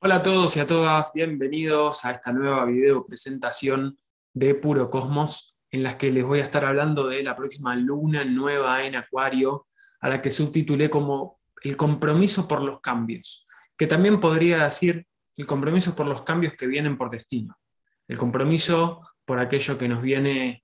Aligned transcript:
Hola 0.00 0.16
a 0.16 0.22
todos 0.22 0.56
y 0.56 0.60
a 0.60 0.66
todas, 0.66 1.12
bienvenidos 1.12 2.04
a 2.04 2.12
esta 2.12 2.32
nueva 2.32 2.64
video 2.66 3.04
presentación 3.04 3.98
de 4.32 4.54
Puro 4.54 4.88
Cosmos, 4.90 5.58
en 5.72 5.82
la 5.82 5.98
que 5.98 6.12
les 6.12 6.24
voy 6.24 6.38
a 6.38 6.44
estar 6.44 6.64
hablando 6.64 7.08
de 7.08 7.20
la 7.24 7.34
próxima 7.34 7.74
luna 7.74 8.24
nueva 8.24 8.84
en 8.84 8.94
Acuario, 8.94 9.66
a 10.00 10.08
la 10.08 10.22
que 10.22 10.30
subtitulé 10.30 10.88
como 10.88 11.40
el 11.64 11.76
compromiso 11.76 12.46
por 12.46 12.62
los 12.62 12.80
cambios, 12.80 13.44
que 13.76 13.88
también 13.88 14.20
podría 14.20 14.62
decir 14.62 15.04
el 15.36 15.46
compromiso 15.48 15.96
por 15.96 16.06
los 16.06 16.22
cambios 16.22 16.54
que 16.54 16.68
vienen 16.68 16.96
por 16.96 17.10
destino, 17.10 17.58
el 18.06 18.18
compromiso 18.18 19.02
por 19.24 19.40
aquello 19.40 19.76
que 19.76 19.88
nos 19.88 20.00
viene 20.00 20.62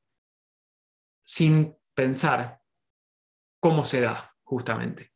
sin 1.24 1.74
pensar 1.92 2.60
cómo 3.58 3.84
se 3.84 4.00
da, 4.00 4.32
justamente. 4.44 5.10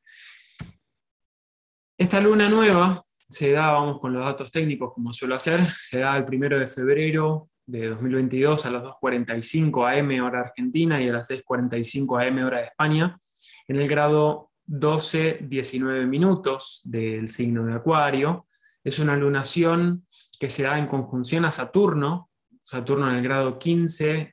Esta 1.96 2.21
luna 2.21 2.48
nueva 2.48 3.00
se 3.29 3.53
da, 3.53 3.73
vamos 3.73 4.00
con 4.00 4.13
los 4.13 4.25
datos 4.25 4.50
técnicos 4.50 4.93
como 4.95 5.13
suelo 5.13 5.35
hacer, 5.35 5.67
se 5.75 6.00
da 6.00 6.17
el 6.17 6.25
primero 6.25 6.59
de 6.59 6.67
febrero 6.67 7.50
de 7.67 7.89
2022 7.89 8.64
a 8.64 8.71
las 8.71 8.82
2.45 8.82 9.99
am 9.99 10.25
hora 10.25 10.41
argentina 10.41 11.03
y 11.03 11.09
a 11.09 11.13
las 11.13 11.31
6.45 11.31 12.27
am 12.27 12.45
hora 12.45 12.59
de 12.59 12.64
España, 12.64 13.19
en 13.67 13.77
el 13.77 13.89
grado 13.89 14.50
12-19 14.67 16.07
minutos 16.07 16.81
del 16.85 17.29
signo 17.29 17.64
de 17.67 17.75
Acuario. 17.75 18.46
Es 18.83 18.99
una 18.99 19.17
lunación 19.17 20.07
que 20.39 20.49
se 20.49 20.63
da 20.63 20.79
en 20.79 20.86
conjunción 20.86 21.45
a 21.45 21.50
Saturno, 21.50 22.31
Saturno 22.63 23.11
en 23.11 23.17
el 23.17 23.22
grado 23.22 23.58
15-30 23.58 24.33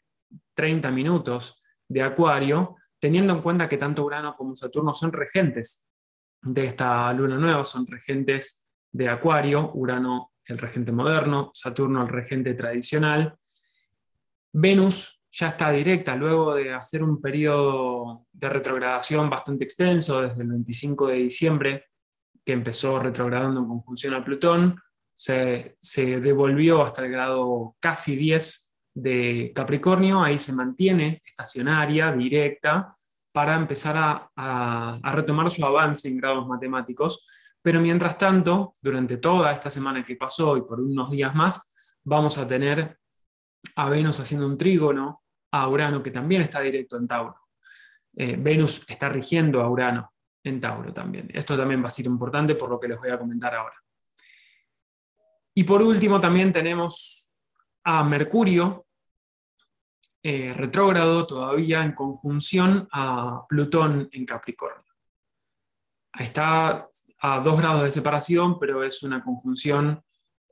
minutos 0.93 1.61
de 1.87 2.01
Acuario, 2.01 2.75
teniendo 2.99 3.33
en 3.33 3.41
cuenta 3.41 3.67
que 3.67 3.77
tanto 3.77 4.03
Urano 4.03 4.35
como 4.35 4.55
Saturno 4.55 4.93
son 4.93 5.11
regentes 5.11 5.89
de 6.41 6.65
esta 6.65 7.11
luna 7.13 7.37
nueva, 7.37 7.63
son 7.63 7.85
regentes 7.87 8.64
de 8.95 9.09
Acuario, 9.09 9.71
Urano 9.73 10.31
el 10.45 10.57
regente 10.57 10.91
moderno, 10.91 11.51
Saturno 11.53 12.03
el 12.03 12.07
regente 12.07 12.53
tradicional. 12.53 13.35
Venus 14.53 15.21
ya 15.31 15.49
está 15.49 15.69
directa 15.71 16.15
luego 16.15 16.55
de 16.55 16.73
hacer 16.73 17.03
un 17.03 17.19
periodo 17.19 18.21
de 18.31 18.47
retrogradación 18.47 19.29
bastante 19.29 19.65
extenso 19.65 20.21
desde 20.21 20.43
el 20.43 20.47
25 20.47 21.07
de 21.07 21.15
diciembre, 21.15 21.85
que 22.45 22.53
empezó 22.53 22.97
retrogradando 22.99 23.59
en 23.59 23.67
conjunción 23.67 24.13
a 24.13 24.23
Plutón, 24.23 24.79
se, 25.13 25.75
devolvió 25.97 26.81
hasta 26.83 27.03
el 27.03 27.11
grado 27.11 27.75
casi 27.81 28.15
10 28.15 28.75
de 28.93 29.51
Capricornio, 29.53 30.23
ahí 30.23 30.37
se 30.37 30.53
mantiene 30.53 31.21
estacionaria, 31.25 32.13
directa, 32.13 32.93
para 33.33 33.55
empezar 33.55 33.97
a, 33.97 34.99
a 35.03 35.11
retomar 35.11 35.51
su 35.51 35.65
avance 35.65 36.07
en 36.07 36.15
grados 36.15 36.47
matemáticos 36.47 37.25
pero 37.65 37.81
mientras 37.81 38.15
tanto, 38.15 38.73
durante 38.79 39.17
toda 39.17 39.51
esta 39.51 39.71
semana 39.71 40.05
que 40.05 40.15
pasó 40.15 40.55
y 40.55 40.61
por 40.61 40.79
unos 40.79 41.09
días 41.09 41.33
más, 41.33 41.73
vamos 42.03 42.37
a 42.37 42.47
tener 42.47 42.99
a 43.75 43.89
Venus 43.89 44.19
haciendo 44.19 44.45
un 44.45 44.55
trígono, 44.55 45.23
a 45.49 45.67
Urano 45.67 46.03
que 46.03 46.11
también 46.11 46.43
está 46.43 46.59
directo 46.59 46.95
en 46.95 47.07
Tauro. 47.07 47.39
Eh, 48.15 48.35
Venus 48.37 48.85
está 48.87 49.09
rigiendo 49.09 49.63
a 49.63 49.67
Urano 49.67 50.13
en 50.43 50.61
Tauro 50.61 50.93
también. 50.93 51.31
Esto 51.33 51.57
también 51.57 51.81
va 51.81 51.87
a 51.87 51.89
ser 51.89 52.05
importante 52.05 52.53
por 52.53 52.69
lo 52.69 52.79
que 52.79 52.87
les 52.87 52.99
voy 52.99 53.09
a 53.09 53.17
comentar 53.17 53.55
ahora. 53.55 53.81
Y 55.55 55.63
por 55.63 55.81
último 55.81 56.19
también 56.19 56.53
tenemos 56.53 57.31
a 57.83 58.03
Mercurio, 58.03 58.85
eh, 60.21 60.53
retrógrado 60.55 61.25
todavía 61.25 61.81
en 61.81 61.93
conjunción 61.93 62.87
a 62.91 63.43
Plutón 63.49 64.07
en 64.11 64.23
Capricornio. 64.23 64.85
Está 66.13 66.87
a 67.19 67.39
dos 67.39 67.57
grados 67.57 67.83
de 67.83 67.91
separación, 67.91 68.59
pero 68.59 68.83
es 68.83 69.03
una 69.03 69.23
conjunción 69.23 70.01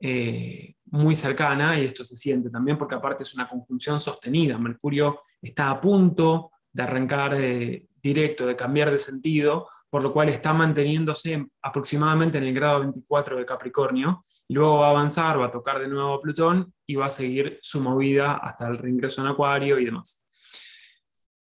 eh, 0.00 0.74
muy 0.86 1.14
cercana 1.14 1.78
y 1.78 1.84
esto 1.84 2.04
se 2.04 2.16
siente 2.16 2.50
también 2.50 2.76
porque 2.76 2.94
aparte 2.94 3.22
es 3.22 3.34
una 3.34 3.48
conjunción 3.48 4.00
sostenida. 4.00 4.58
Mercurio 4.58 5.20
está 5.40 5.70
a 5.70 5.80
punto 5.80 6.50
de 6.72 6.82
arrancar 6.82 7.34
eh, 7.40 7.88
directo, 8.02 8.46
de 8.46 8.56
cambiar 8.56 8.90
de 8.90 8.98
sentido, 8.98 9.68
por 9.88 10.02
lo 10.02 10.12
cual 10.12 10.28
está 10.28 10.52
manteniéndose 10.52 11.46
aproximadamente 11.62 12.38
en 12.38 12.44
el 12.44 12.54
grado 12.54 12.80
24 12.80 13.36
de 13.38 13.46
Capricornio, 13.46 14.20
y 14.48 14.54
luego 14.54 14.78
va 14.80 14.88
a 14.88 14.90
avanzar, 14.90 15.40
va 15.40 15.46
a 15.46 15.52
tocar 15.52 15.78
de 15.78 15.88
nuevo 15.88 16.14
a 16.14 16.20
Plutón 16.20 16.74
y 16.84 16.96
va 16.96 17.06
a 17.06 17.10
seguir 17.10 17.60
su 17.62 17.80
movida 17.80 18.38
hasta 18.38 18.66
el 18.66 18.78
reingreso 18.78 19.20
en 19.20 19.28
Acuario 19.28 19.78
y 19.78 19.84
demás. 19.84 20.26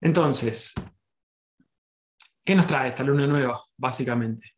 Entonces, 0.00 0.72
¿qué 2.42 2.54
nos 2.54 2.66
trae 2.66 2.88
esta 2.88 3.04
luna 3.04 3.26
nueva, 3.26 3.60
básicamente? 3.76 4.54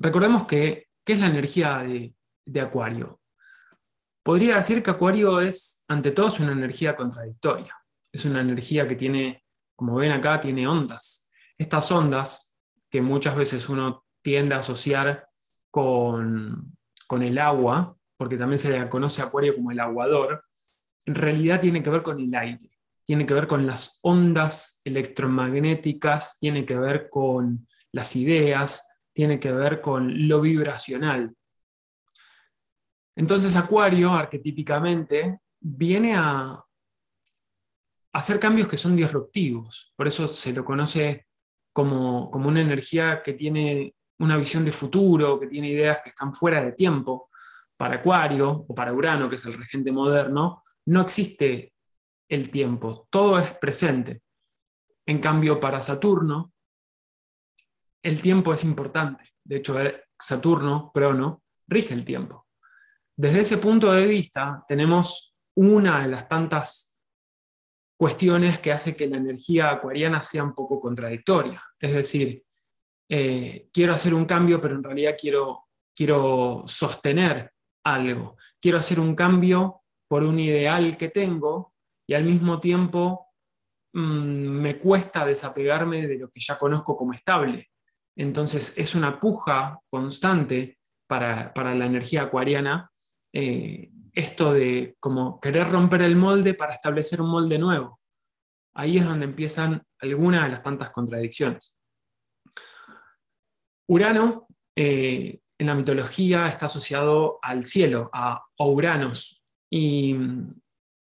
Recordemos 0.00 0.46
que, 0.46 0.86
¿qué 1.04 1.14
es 1.14 1.20
la 1.20 1.26
energía 1.26 1.84
de, 2.46 2.60
Acuario? 2.60 3.20
Podría 4.22 4.56
decir 4.56 4.80
que 4.80 4.90
Acuario 4.90 5.40
es, 5.40 5.84
ante 5.88 6.12
todo, 6.12 6.28
una 6.40 6.52
energía 6.52 6.94
contradictoria. 6.94 7.74
Es 8.12 8.24
una 8.24 8.40
energía 8.40 8.86
que 8.86 8.94
tiene, 8.94 9.44
como 9.74 9.96
ven 9.96 10.12
acá, 10.12 10.40
tiene 10.40 10.68
ondas. 10.68 11.32
Estas 11.56 11.90
ondas, 11.90 12.56
que 12.88 13.02
muchas 13.02 13.36
veces 13.36 13.68
uno 13.68 14.04
tiende 14.22 14.54
a 14.54 14.58
asociar 14.58 15.28
con, 15.68 16.76
con 17.08 17.22
el 17.24 17.36
agua, 17.36 17.96
porque 18.16 18.36
también 18.36 18.58
se 18.58 18.70
le 18.70 18.88
conoce 18.88 19.20
a 19.20 19.26
Acuario 19.26 19.56
como 19.56 19.72
el 19.72 19.80
aguador, 19.80 20.44
en 21.06 21.14
realidad 21.16 21.60
tiene 21.60 21.82
que 21.82 21.90
ver 21.90 22.02
con 22.02 22.20
el 22.20 22.32
aire, 22.34 22.70
tiene 23.04 23.26
que 23.26 23.34
ver 23.34 23.48
con 23.48 23.66
las 23.66 23.98
ondas 24.02 24.80
electromagnéticas, 24.84 26.38
tiene 26.38 26.64
que 26.64 26.78
ver 26.78 27.08
con 27.10 27.66
las 27.92 28.14
ideas, 28.14 28.87
tiene 29.18 29.40
que 29.40 29.50
ver 29.50 29.80
con 29.80 30.28
lo 30.28 30.40
vibracional. 30.40 31.34
Entonces 33.16 33.56
Acuario, 33.56 34.12
arquetípicamente, 34.12 35.40
viene 35.58 36.14
a 36.14 36.64
hacer 38.12 38.38
cambios 38.38 38.68
que 38.68 38.76
son 38.76 38.94
disruptivos. 38.94 39.92
Por 39.96 40.06
eso 40.06 40.28
se 40.28 40.52
lo 40.52 40.64
conoce 40.64 41.26
como, 41.72 42.30
como 42.30 42.46
una 42.46 42.60
energía 42.60 43.20
que 43.20 43.32
tiene 43.32 43.96
una 44.20 44.36
visión 44.36 44.64
de 44.64 44.70
futuro, 44.70 45.40
que 45.40 45.48
tiene 45.48 45.70
ideas 45.70 45.98
que 46.04 46.10
están 46.10 46.32
fuera 46.32 46.62
de 46.62 46.70
tiempo. 46.70 47.28
Para 47.76 47.96
Acuario 47.96 48.66
o 48.68 48.72
para 48.72 48.92
Urano, 48.92 49.28
que 49.28 49.34
es 49.34 49.44
el 49.46 49.54
regente 49.54 49.90
moderno, 49.90 50.62
no 50.86 51.00
existe 51.00 51.72
el 52.28 52.52
tiempo, 52.52 53.08
todo 53.10 53.36
es 53.40 53.52
presente. 53.54 54.22
En 55.04 55.18
cambio, 55.18 55.58
para 55.58 55.82
Saturno, 55.82 56.52
el 58.02 58.20
tiempo 58.20 58.52
es 58.52 58.64
importante. 58.64 59.24
De 59.44 59.56
hecho, 59.56 59.80
eh, 59.80 60.04
Saturno, 60.18 60.90
Crono, 60.92 61.42
rige 61.66 61.94
el 61.94 62.04
tiempo. 62.04 62.46
Desde 63.16 63.40
ese 63.40 63.58
punto 63.58 63.92
de 63.92 64.06
vista, 64.06 64.64
tenemos 64.68 65.34
una 65.56 66.02
de 66.02 66.08
las 66.08 66.28
tantas 66.28 66.98
cuestiones 67.98 68.60
que 68.60 68.72
hace 68.72 68.94
que 68.94 69.08
la 69.08 69.16
energía 69.16 69.70
acuariana 69.70 70.22
sea 70.22 70.44
un 70.44 70.54
poco 70.54 70.80
contradictoria. 70.80 71.60
Es 71.80 71.92
decir, 71.92 72.44
eh, 73.08 73.68
quiero 73.72 73.92
hacer 73.92 74.14
un 74.14 74.24
cambio, 74.24 74.60
pero 74.60 74.76
en 74.76 74.84
realidad 74.84 75.16
quiero, 75.18 75.66
quiero 75.94 76.62
sostener 76.66 77.52
algo. 77.84 78.36
Quiero 78.60 78.78
hacer 78.78 79.00
un 79.00 79.16
cambio 79.16 79.82
por 80.06 80.22
un 80.22 80.38
ideal 80.38 80.96
que 80.96 81.08
tengo 81.08 81.74
y 82.06 82.14
al 82.14 82.24
mismo 82.24 82.60
tiempo 82.60 83.26
mm, 83.92 84.00
me 84.00 84.78
cuesta 84.78 85.26
desapegarme 85.26 86.06
de 86.06 86.18
lo 86.18 86.30
que 86.30 86.40
ya 86.40 86.56
conozco 86.56 86.96
como 86.96 87.12
estable. 87.14 87.67
Entonces 88.18 88.76
es 88.76 88.96
una 88.96 89.20
puja 89.20 89.78
constante 89.88 90.78
para, 91.06 91.52
la 91.54 91.86
energía 91.86 92.22
acuariana, 92.22 92.90
eh, 93.32 93.90
esto 94.12 94.52
de 94.52 94.96
como 94.98 95.38
querer 95.40 95.70
romper 95.70 96.02
el 96.02 96.16
molde 96.16 96.54
para 96.54 96.74
establecer 96.74 97.22
un 97.22 97.30
molde 97.30 97.58
nuevo. 97.58 98.00
Ahí 98.74 98.98
es 98.98 99.06
donde 99.06 99.24
empiezan 99.24 99.80
algunas 100.00 100.44
de 100.44 100.48
las 100.50 100.62
tantas 100.64 100.90
contradicciones. 100.90 101.76
Urano 103.86 104.48
eh, 104.74 105.38
en 105.56 105.66
la 105.66 105.76
mitología 105.76 106.48
está 106.48 106.66
asociado 106.66 107.38
al 107.40 107.62
cielo, 107.62 108.10
a 108.12 108.44
Uranos, 108.58 109.44
y, 109.70 110.16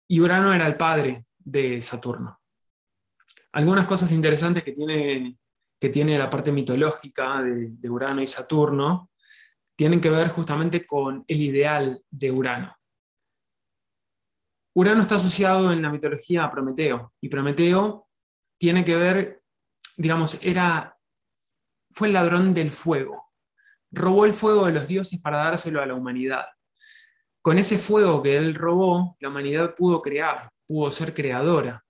y 0.08 0.20
Urano 0.20 0.54
era 0.54 0.66
el 0.66 0.76
padre 0.76 1.26
de 1.38 1.82
Saturno. 1.82 2.40
Algunas 3.52 3.84
cosas 3.84 4.10
interesantes 4.12 4.64
que 4.64 4.72
tiene 4.72 5.36
que 5.82 5.88
tiene 5.88 6.16
la 6.16 6.30
parte 6.30 6.52
mitológica 6.52 7.42
de, 7.42 7.90
Urano 7.90 8.22
y 8.22 8.28
Saturno, 8.28 9.10
tienen 9.76 10.00
que 10.00 10.10
ver 10.10 10.28
justamente 10.28 10.86
con 10.86 11.24
el 11.26 11.40
ideal 11.40 12.00
de 12.08 12.30
Urano. 12.30 12.72
Urano 14.76 15.00
está 15.00 15.16
asociado 15.16 15.72
en 15.72 15.82
la 15.82 15.90
mitología 15.90 16.44
a 16.44 16.52
Prometeo, 16.52 17.14
y 17.20 17.28
Prometeo 17.28 18.06
tiene 18.60 18.84
que 18.84 18.94
ver, 18.94 19.42
digamos, 19.96 20.38
era, 20.40 20.96
fue 21.90 22.06
el 22.06 22.14
ladrón 22.14 22.54
del 22.54 22.70
fuego. 22.70 23.32
Robó 23.90 24.24
el 24.24 24.34
fuego 24.34 24.66
de 24.66 24.74
los 24.74 24.86
dioses 24.86 25.18
para 25.18 25.38
dárselo 25.38 25.82
a 25.82 25.86
la 25.86 25.94
humanidad. 25.94 26.44
Con 27.42 27.58
ese 27.58 27.76
fuego 27.76 28.22
que 28.22 28.36
él 28.36 28.54
robó, 28.54 29.16
la 29.18 29.30
humanidad 29.30 29.74
pudo 29.74 30.00
crear, 30.00 30.48
pudo 30.64 30.92
ser 30.92 31.12
creadora. 31.12 31.84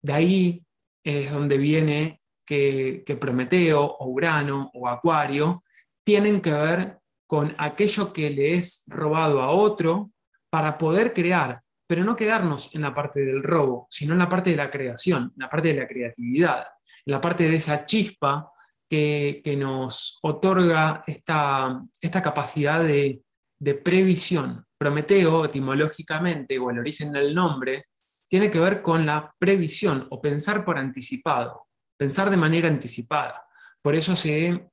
De 0.00 0.12
ahí 0.12 0.64
es 1.02 1.32
donde 1.32 1.58
viene 1.58 2.20
que, 2.44 3.18
Prometeo 3.20 3.82
o 3.82 4.08
Urano 4.08 4.70
o 4.74 4.88
Acuario 4.88 5.64
tienen 6.04 6.40
que 6.40 6.52
ver 6.52 6.98
con 7.26 7.54
aquello 7.58 8.12
que 8.12 8.30
le 8.30 8.54
es 8.54 8.84
robado 8.88 9.40
a 9.40 9.50
otro 9.50 10.10
para 10.50 10.76
poder 10.76 11.12
crear, 11.12 11.60
pero 11.86 12.04
no 12.04 12.16
quedarnos 12.16 12.74
en 12.74 12.82
la 12.82 12.94
parte 12.94 13.24
del 13.24 13.42
robo, 13.42 13.86
sino 13.90 14.12
en 14.12 14.18
la 14.18 14.28
parte 14.28 14.50
de 14.50 14.56
la 14.56 14.70
creación, 14.70 15.32
en 15.34 15.42
la 15.42 15.48
parte 15.48 15.68
de 15.68 15.80
la 15.80 15.86
creatividad, 15.86 16.66
en 17.04 17.12
la 17.12 17.20
parte 17.20 17.48
de 17.48 17.56
esa 17.56 17.84
chispa 17.86 18.50
que, 18.88 19.56
nos 19.58 20.18
otorga 20.22 21.02
esta, 21.06 21.82
esta 22.00 22.22
capacidad 22.22 22.84
de, 22.84 23.22
de 23.58 23.74
previsión. 23.74 24.64
Prometeo, 24.78 25.46
etimológicamente, 25.46 26.58
o 26.58 26.70
el 26.70 26.78
origen 26.78 27.10
del 27.10 27.34
nombre, 27.34 27.86
tiene 28.28 28.50
que 28.50 28.60
ver 28.60 28.82
con 28.82 29.06
la 29.06 29.34
previsión 29.38 30.06
o 30.10 30.20
pensar 30.20 30.64
por 30.64 30.78
anticipado, 30.78 31.63
pensar 32.04 32.28
de 32.28 32.36
manera 32.36 32.68
anticipada. 32.68 33.46
Por 33.80 33.94
eso 33.94 34.14
se 34.14 34.68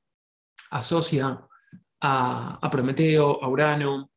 asocia 0.71 1.39
a, 2.01 2.69
Prometeo, 2.69 3.41
a 3.41 3.47
Urano, 3.47 4.11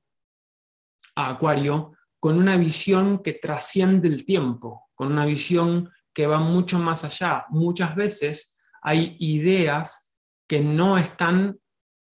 a 1.14 1.28
Acuario, 1.28 1.92
con 2.18 2.36
una 2.36 2.56
visión 2.56 3.22
que 3.22 3.34
trasciende 3.34 4.08
el 4.08 4.26
tiempo, 4.26 4.88
con 4.96 5.12
una 5.12 5.24
visión 5.26 5.88
que 6.12 6.26
va 6.26 6.40
mucho 6.40 6.80
más 6.80 7.04
allá. 7.04 7.46
Muchas 7.50 7.94
veces 7.94 8.56
hay 8.82 9.16
ideas 9.20 10.12
que 10.48 10.58
no 10.58 10.98
están, 10.98 11.56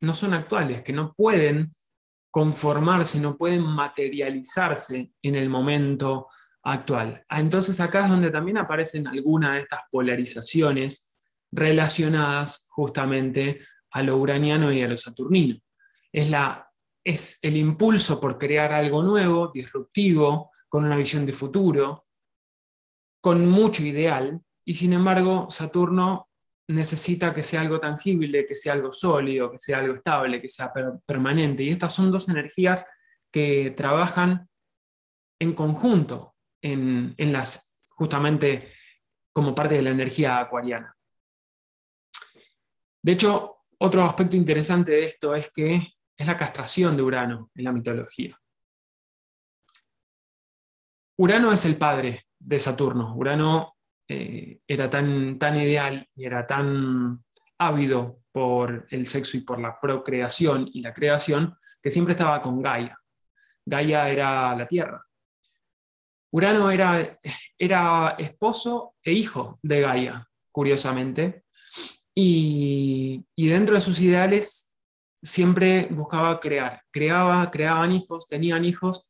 no 0.02 0.14
son 0.14 0.34
actuales, 0.34 0.82
que 0.82 0.92
no 0.92 1.14
pueden 1.14 1.74
conformarse, 2.30 3.18
no 3.20 3.38
pueden 3.38 3.62
materializarse 3.62 5.14
en 5.22 5.34
el 5.34 5.48
momento 5.48 6.28
actual. 6.62 7.24
Ah, 7.28 7.40
entonces 7.40 7.80
acá 7.80 8.04
es 8.04 8.10
donde 8.10 8.30
también 8.30 8.58
aparecen 8.58 9.06
algunas 9.06 9.54
de 9.54 9.58
estas 9.60 9.80
polarizaciones 9.90 11.16
relacionadas 11.52 12.68
justamente 12.70 13.60
a 13.90 14.02
lo 14.02 14.16
uraniano 14.18 14.72
y 14.72 14.82
a 14.82 14.88
lo 14.88 14.96
saturnino. 14.96 15.58
Es, 16.12 16.30
la, 16.30 16.68
es 17.04 17.38
el 17.42 17.56
impulso 17.56 18.20
por 18.20 18.38
crear 18.38 18.72
algo 18.72 19.02
nuevo, 19.02 19.50
disruptivo, 19.52 20.50
con 20.68 20.84
una 20.84 20.96
visión 20.96 21.26
de 21.26 21.32
futuro, 21.32 22.06
con 23.20 23.46
mucho 23.48 23.82
ideal, 23.82 24.40
y 24.64 24.74
sin 24.74 24.92
embargo 24.92 25.48
Saturno 25.50 26.28
necesita 26.68 27.34
que 27.34 27.42
sea 27.42 27.62
algo 27.62 27.80
tangible, 27.80 28.46
que 28.46 28.54
sea 28.54 28.74
algo 28.74 28.92
sólido, 28.92 29.50
que 29.50 29.58
sea 29.58 29.78
algo 29.78 29.94
estable, 29.94 30.40
que 30.40 30.48
sea 30.48 30.72
permanente. 31.04 31.64
Y 31.64 31.70
estas 31.70 31.92
son 31.92 32.12
dos 32.12 32.28
energías 32.28 32.86
que 33.32 33.74
trabajan 33.76 34.48
en 35.40 35.54
conjunto 35.54 36.29
en, 36.62 37.14
las, 37.32 37.74
justamente 37.90 38.72
como 39.32 39.54
parte 39.54 39.76
de 39.76 39.82
la 39.82 39.90
energía 39.90 40.40
acuariana. 40.40 40.94
De 43.02 43.12
hecho, 43.12 43.56
otro 43.78 44.04
aspecto 44.04 44.36
interesante 44.36 44.92
de 44.92 45.04
esto 45.04 45.34
es 45.34 45.50
que 45.50 45.80
es 46.16 46.26
la 46.26 46.36
castración 46.36 46.96
de 46.96 47.02
Urano 47.02 47.50
en 47.54 47.64
la 47.64 47.72
mitología. 47.72 48.38
Urano 51.16 51.52
es 51.52 51.64
el 51.64 51.76
padre 51.76 52.26
de 52.38 52.58
Saturno. 52.58 53.14
Urano 53.14 53.76
eh, 54.08 54.60
era 54.66 54.90
tan, 54.90 55.38
tan 55.38 55.56
ideal 55.56 56.06
y 56.14 56.24
era 56.24 56.46
tan 56.46 57.24
ávido 57.58 58.20
por 58.32 58.86
el 58.90 59.06
sexo 59.06 59.36
y 59.36 59.42
por 59.42 59.60
la 59.60 59.78
procreación 59.78 60.68
y 60.72 60.80
la 60.80 60.92
creación 60.92 61.56
que 61.82 61.90
siempre 61.90 62.12
estaba 62.12 62.40
con 62.40 62.60
Gaia. 62.60 62.96
Gaia 63.64 64.08
era 64.08 64.54
la 64.54 64.66
tierra. 64.66 65.04
Urano 66.32 66.70
era, 66.70 67.18
era 67.58 68.16
esposo 68.18 68.94
e 69.02 69.12
hijo 69.12 69.58
de 69.62 69.80
Gaia, 69.80 70.28
curiosamente, 70.52 71.44
y, 72.14 73.24
dentro 73.36 73.74
de 73.74 73.80
sus 73.80 74.00
ideales 74.00 74.76
siempre 75.22 75.86
buscaba 75.90 76.40
crear, 76.40 76.82
creaba, 76.90 77.50
creaban 77.50 77.92
hijos, 77.92 78.26
tenían 78.28 78.64
hijos, 78.64 79.06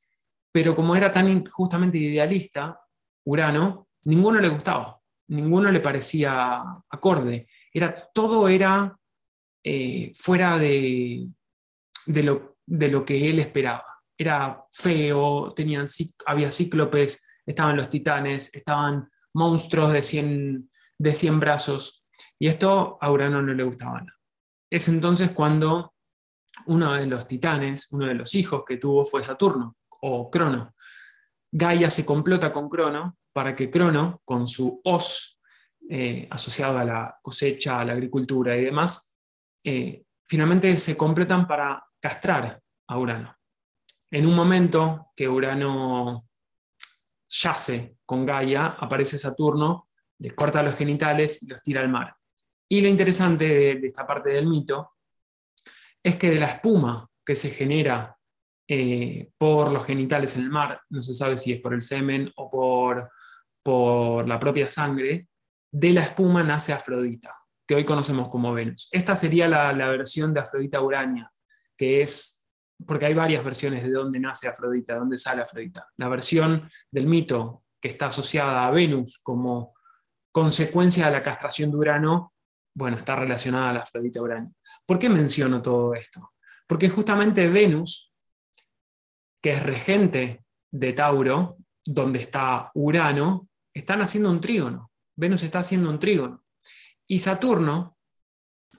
pero 0.52 0.74
como 0.74 0.96
era 0.96 1.12
tan 1.12 1.46
justamente 1.46 1.98
idealista, 1.98 2.80
Urano, 3.24 3.88
ninguno 4.04 4.40
le 4.40 4.48
gustaba, 4.48 5.00
ninguno 5.28 5.70
le 5.70 5.80
parecía 5.80 6.62
acorde, 6.88 7.48
era, 7.72 8.08
todo 8.12 8.48
era 8.48 8.96
eh, 9.62 10.10
fuera 10.14 10.58
de, 10.58 11.28
de, 12.06 12.22
lo, 12.22 12.56
de 12.66 12.88
lo 12.88 13.04
que 13.04 13.28
él 13.28 13.38
esperaba. 13.38 13.99
Era 14.20 14.62
feo, 14.70 15.54
tenían, 15.54 15.86
había 16.26 16.50
cíclopes, 16.50 17.40
estaban 17.46 17.76
los 17.76 17.88
titanes, 17.88 18.54
estaban 18.54 19.08
monstruos 19.32 19.94
de 19.94 20.02
100, 20.02 20.70
de 20.98 21.12
100 21.12 21.40
brazos, 21.40 22.04
y 22.38 22.48
esto 22.48 22.98
a 23.00 23.10
Urano 23.10 23.40
no 23.40 23.54
le 23.54 23.62
gustaba 23.62 24.00
nada. 24.00 24.18
Es 24.70 24.88
entonces 24.88 25.30
cuando 25.30 25.94
uno 26.66 26.92
de 26.92 27.06
los 27.06 27.26
titanes, 27.26 27.90
uno 27.92 28.06
de 28.06 28.14
los 28.14 28.34
hijos 28.34 28.62
que 28.66 28.76
tuvo 28.76 29.04
fue 29.06 29.22
Saturno 29.22 29.76
o 30.02 30.30
Crono. 30.30 30.74
Gaia 31.50 31.88
se 31.88 32.04
complota 32.04 32.52
con 32.52 32.68
Crono 32.68 33.16
para 33.32 33.56
que 33.56 33.70
Crono, 33.70 34.20
con 34.24 34.46
su 34.46 34.80
hoz 34.84 35.40
eh, 35.88 36.28
asociado 36.30 36.78
a 36.78 36.84
la 36.84 37.18
cosecha, 37.22 37.80
a 37.80 37.84
la 37.84 37.92
agricultura 37.94 38.56
y 38.56 38.64
demás, 38.64 39.14
eh, 39.64 40.04
finalmente 40.26 40.76
se 40.76 40.96
completan 40.96 41.46
para 41.46 41.82
castrar 41.98 42.60
a 42.86 42.98
Urano. 42.98 43.39
En 44.10 44.26
un 44.26 44.34
momento 44.34 45.12
que 45.14 45.28
Urano 45.28 46.26
yace 47.28 47.96
con 48.04 48.26
Gaia, 48.26 48.76
aparece 48.78 49.18
Saturno, 49.18 49.88
le 50.18 50.32
corta 50.32 50.62
los 50.62 50.74
genitales 50.74 51.42
y 51.42 51.46
los 51.46 51.62
tira 51.62 51.80
al 51.80 51.88
mar. 51.88 52.14
Y 52.68 52.80
lo 52.80 52.88
interesante 52.88 53.44
de, 53.46 53.86
esta 53.86 54.06
parte 54.06 54.30
del 54.30 54.46
mito 54.46 54.92
es 56.02 56.16
que 56.16 56.30
de 56.30 56.40
la 56.40 56.46
espuma 56.46 57.08
que 57.24 57.36
se 57.36 57.50
genera 57.50 58.16
eh, 58.68 59.30
por 59.38 59.70
los 59.70 59.84
genitales 59.84 60.36
en 60.36 60.42
el 60.42 60.50
mar, 60.50 60.80
no 60.90 61.02
se 61.02 61.14
sabe 61.14 61.36
si 61.36 61.52
es 61.52 61.60
por 61.60 61.74
el 61.74 61.82
semen 61.82 62.30
o 62.36 62.50
por, 62.50 63.10
por 63.62 64.26
la 64.26 64.38
propia 64.38 64.66
sangre, 64.66 65.28
de 65.72 65.92
la 65.92 66.02
espuma 66.02 66.42
nace 66.42 66.72
Afrodita, 66.72 67.32
que 67.66 67.76
hoy 67.76 67.84
conocemos 67.84 68.28
como 68.28 68.52
Venus. 68.52 68.88
Esta 68.90 69.14
sería 69.14 69.46
la 69.48 69.88
versión 69.88 70.34
de 70.34 70.40
Afrodita 70.40 70.80
Urania, 70.80 71.32
que 71.76 72.02
es, 72.02 72.39
porque 72.86 73.06
hay 73.06 73.14
varias 73.14 73.44
versiones 73.44 73.82
de 73.82 73.90
dónde 73.90 74.20
nace 74.20 74.48
Afrodita, 74.48 74.94
de 74.94 74.98
dónde 75.00 75.18
sale 75.18 75.42
Afrodita. 75.42 75.88
La 75.96 76.08
versión 76.08 76.68
del 76.90 77.06
mito 77.06 77.64
que 77.80 77.88
está 77.88 78.06
asociada 78.06 78.66
a 78.66 78.70
Venus 78.70 79.18
como 79.22 79.74
consecuencia 80.32 81.06
de 81.06 81.12
la 81.12 81.22
castración 81.22 81.70
de 81.70 81.76
Urano 81.76 82.32
bueno, 82.74 82.96
está 82.96 83.16
relacionada 83.16 83.70
a 83.70 83.72
la 83.74 83.80
Afrodita 83.80 84.22
Urania. 84.22 84.50
¿Por 84.86 84.98
qué 84.98 85.08
menciono 85.08 85.60
todo 85.60 85.94
esto? 85.94 86.32
Porque 86.66 86.88
justamente 86.88 87.48
Venus, 87.48 88.12
que 89.42 89.50
es 89.50 89.62
regente 89.62 90.44
de 90.70 90.92
Tauro, 90.92 91.56
donde 91.84 92.20
está 92.20 92.70
Urano, 92.74 93.48
están 93.74 94.02
haciendo 94.02 94.30
un 94.30 94.40
trígono. 94.40 94.90
Venus 95.16 95.42
está 95.42 95.60
haciendo 95.60 95.90
un 95.90 95.98
trígono. 95.98 96.44
Y 97.06 97.18
Saturno, 97.18 97.96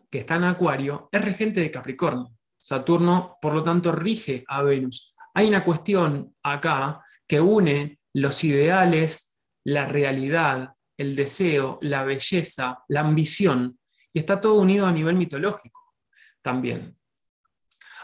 que 0.10 0.20
está 0.20 0.36
en 0.36 0.46
Acuario, 0.46 1.10
es 1.12 1.24
regente 1.24 1.60
de 1.60 1.72
Capricornio. 1.72 2.32
Saturno, 2.62 3.38
por 3.42 3.54
lo 3.54 3.64
tanto, 3.64 3.92
rige 3.92 4.44
a 4.48 4.62
Venus. 4.62 5.16
Hay 5.34 5.48
una 5.48 5.64
cuestión 5.64 6.36
acá 6.44 7.04
que 7.28 7.42
une 7.42 8.00
los 8.14 8.44
ideales, 8.44 9.40
la 9.64 9.86
realidad, 9.86 10.74
el 10.98 11.16
deseo, 11.16 11.80
la 11.82 12.04
belleza, 12.04 12.84
la 12.88 13.02
ambición 13.02 13.80
y 14.14 14.20
está 14.20 14.40
todo 14.40 14.56
unido 14.56 14.86
a 14.86 14.92
nivel 14.92 15.16
mitológico 15.16 15.96
también. 16.42 16.98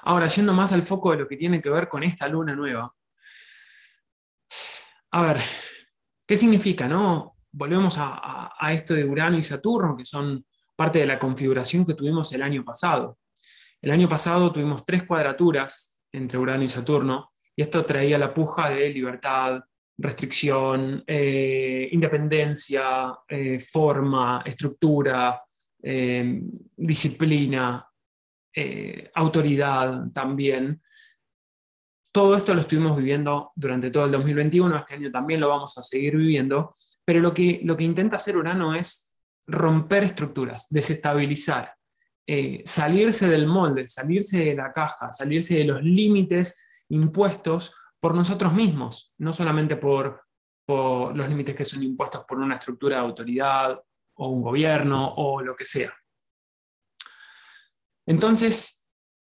Ahora, 0.04 0.28
yendo 0.28 0.54
más 0.54 0.72
al 0.72 0.84
foco 0.84 1.12
de 1.12 1.18
lo 1.18 1.28
que 1.28 1.38
tiene 1.38 1.62
que 1.62 1.70
ver 1.70 1.90
con 1.90 2.04
esta 2.04 2.28
luna 2.28 2.56
nueva. 2.56 2.94
A 5.12 5.22
ver, 5.22 5.42
¿qué 6.26 6.36
significa? 6.36 6.88
No? 6.88 7.38
Volvemos 7.52 7.96
a, 7.98 8.52
esto 8.72 8.94
de 8.94 9.04
Urano 9.04 9.38
y 9.38 9.42
Saturno, 9.42 9.98
que 9.98 10.06
son 10.06 10.46
parte 10.76 11.00
de 11.00 11.08
la 11.08 11.20
configuración 11.20 11.86
que 11.86 11.94
tuvimos 11.94 12.32
el 12.34 12.42
año 12.42 12.64
pasado. 12.64 13.18
El 13.88 13.94
año 13.94 14.10
pasado 14.10 14.52
tuvimos 14.52 14.86
tres 14.86 15.04
cuadraturas 15.04 15.98
entre 16.12 16.38
Urano 16.38 16.62
y 16.62 16.68
Saturno, 16.68 17.32
y 17.56 17.62
esto 17.62 17.86
traía 17.86 18.18
la 18.18 18.34
puja 18.34 18.70
de 18.70 18.90
libertad, 18.90 19.64
restricción, 19.98 21.06
eh, 21.08 21.88
independencia, 21.94 23.18
eh, 23.30 23.62
forma, 23.62 24.44
estructura, 24.46 25.42
eh, 25.82 26.42
disciplina, 26.76 27.88
autoridad 29.14 30.12
también. 30.14 30.82
Todo 32.12 32.36
esto 32.36 32.54
lo 32.54 32.60
estuvimos 32.60 32.98
viviendo 32.98 33.54
durante 33.56 33.90
todo 33.90 34.04
el 34.04 34.12
2021, 34.12 34.76
este 34.76 34.96
año 34.96 35.12
también 35.12 35.40
lo 35.40 35.48
vamos 35.48 35.78
a 35.78 35.82
seguir 35.82 36.18
viviendo, 36.18 36.74
pero 37.06 37.22
lo 37.22 37.34
que, 37.34 37.62
lo 37.64 37.78
que 37.78 37.86
intenta 37.86 38.18
hacer 38.18 38.36
Urano 38.36 38.76
es 38.76 39.16
romper 39.48 40.04
estructuras, 40.04 40.68
desestabilizar, 40.70 41.78
eh, 42.30 42.62
salirse 42.66 43.30
del 43.30 43.48
molde, 43.48 43.88
salirse 43.88 44.44
de 44.44 44.56
la 44.56 44.74
caja, 44.74 45.14
salirse 45.14 45.60
de 45.60 45.64
los 45.64 45.82
límites 45.82 46.84
impuestos 46.90 47.74
por 48.02 48.14
nosotros 48.14 48.54
mismos, 48.54 49.14
no 49.20 49.32
solamente 49.32 49.78
por, 49.78 50.26
los 50.68 51.30
límites 51.30 51.56
que 51.56 51.64
son 51.64 51.82
impuestos 51.82 52.26
por 52.28 52.40
una 52.40 52.56
estructura 52.56 52.98
de 52.98 53.04
autoridad 53.04 53.82
o 54.16 54.28
un 54.28 54.42
gobierno 54.42 55.14
o 55.16 55.42
lo 55.42 55.56
que 55.56 55.64
sea. 55.64 55.94
Entonces, 58.06 58.74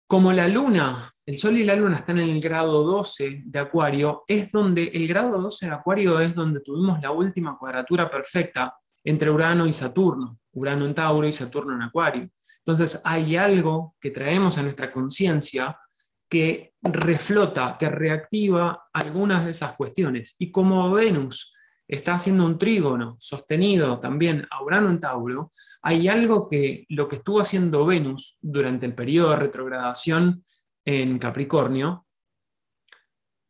Como 0.05 0.31
la 0.31 0.47
luna, 0.47 1.09
el 1.25 1.37
sol 1.37 1.57
y 1.57 1.63
la 1.63 1.75
luna 1.75 1.97
están 1.97 2.19
en 2.19 2.29
el 2.29 2.39
grado 2.39 2.83
12 2.83 3.43
de 3.45 3.59
Acuario, 3.59 4.23
es 4.27 4.51
donde 4.51 4.83
el 4.93 5.07
grado 5.07 5.41
12 5.41 5.65
de 5.65 5.71
Acuario 5.71 6.19
es 6.19 6.35
donde 6.35 6.59
tuvimos 6.59 7.01
la 7.01 7.09
última 7.11 7.57
cuadratura 7.57 8.11
perfecta 8.11 8.77
entre 9.03 9.31
Urano 9.31 9.65
y 9.65 9.73
Saturno, 9.73 10.37
Urano 10.51 10.85
en 10.85 10.93
Tauro 10.93 11.27
y 11.27 11.31
Saturno 11.31 11.73
en 11.73 11.81
Acuario. 11.81 12.29
Entonces 12.65 13.01
hay 13.03 13.35
algo 13.35 13.95
que 13.99 14.11
traemos 14.11 14.57
a 14.57 14.63
nuestra 14.63 14.91
conciencia 14.91 15.77
que 16.29 16.73
reflota, 16.81 17.77
que 17.77 17.89
reactiva 17.89 18.85
algunas 18.93 19.45
de 19.45 19.51
esas 19.51 19.73
cuestiones. 19.75 20.35
Y 20.39 20.51
como 20.51 20.91
Venus 20.91 21.53
está 21.87 22.15
haciendo 22.15 22.45
un 22.45 22.57
trígono 22.57 23.17
sostenido 23.19 23.99
también 23.99 24.47
a 24.49 24.63
Urano 24.63 24.89
en 24.89 24.99
Tauro, 24.99 25.51
hay 25.81 26.07
algo 26.07 26.49
que 26.49 26.85
lo 26.89 27.07
que 27.07 27.17
estuvo 27.17 27.41
haciendo 27.41 27.85
Venus 27.85 28.37
durante 28.41 28.85
el 28.85 28.95
periodo 28.95 29.31
de 29.31 29.35
retrogradación 29.35 30.43
en 30.85 31.19
Capricornio 31.19 32.07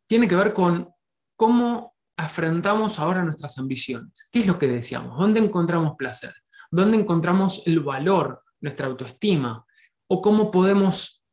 tiene 0.08 0.27
que 0.27 0.36
ver 0.36 0.53
con 0.53 0.89
cómo 1.36 1.96
afrontamos 2.17 3.00
ahora 3.00 3.24
nuestras 3.24 3.58
ambiciones. 3.58 4.29
¿Qué 4.32 4.39
es 4.39 4.48
lo 4.48 4.60
que 4.60 4.67
deseamos? 4.67 5.17
¿Dónde 5.17 5.39
encontramos 5.39 5.96
placer? 5.98 6.34
¿Dónde 6.70 6.98
encontramos 6.98 7.63
el 7.65 7.79
valor, 7.79 8.43
nuestra 8.63 8.88
autoestima? 8.88 9.65
¿O 10.08 10.22
cómo 10.22 10.50
podemos 10.50 11.24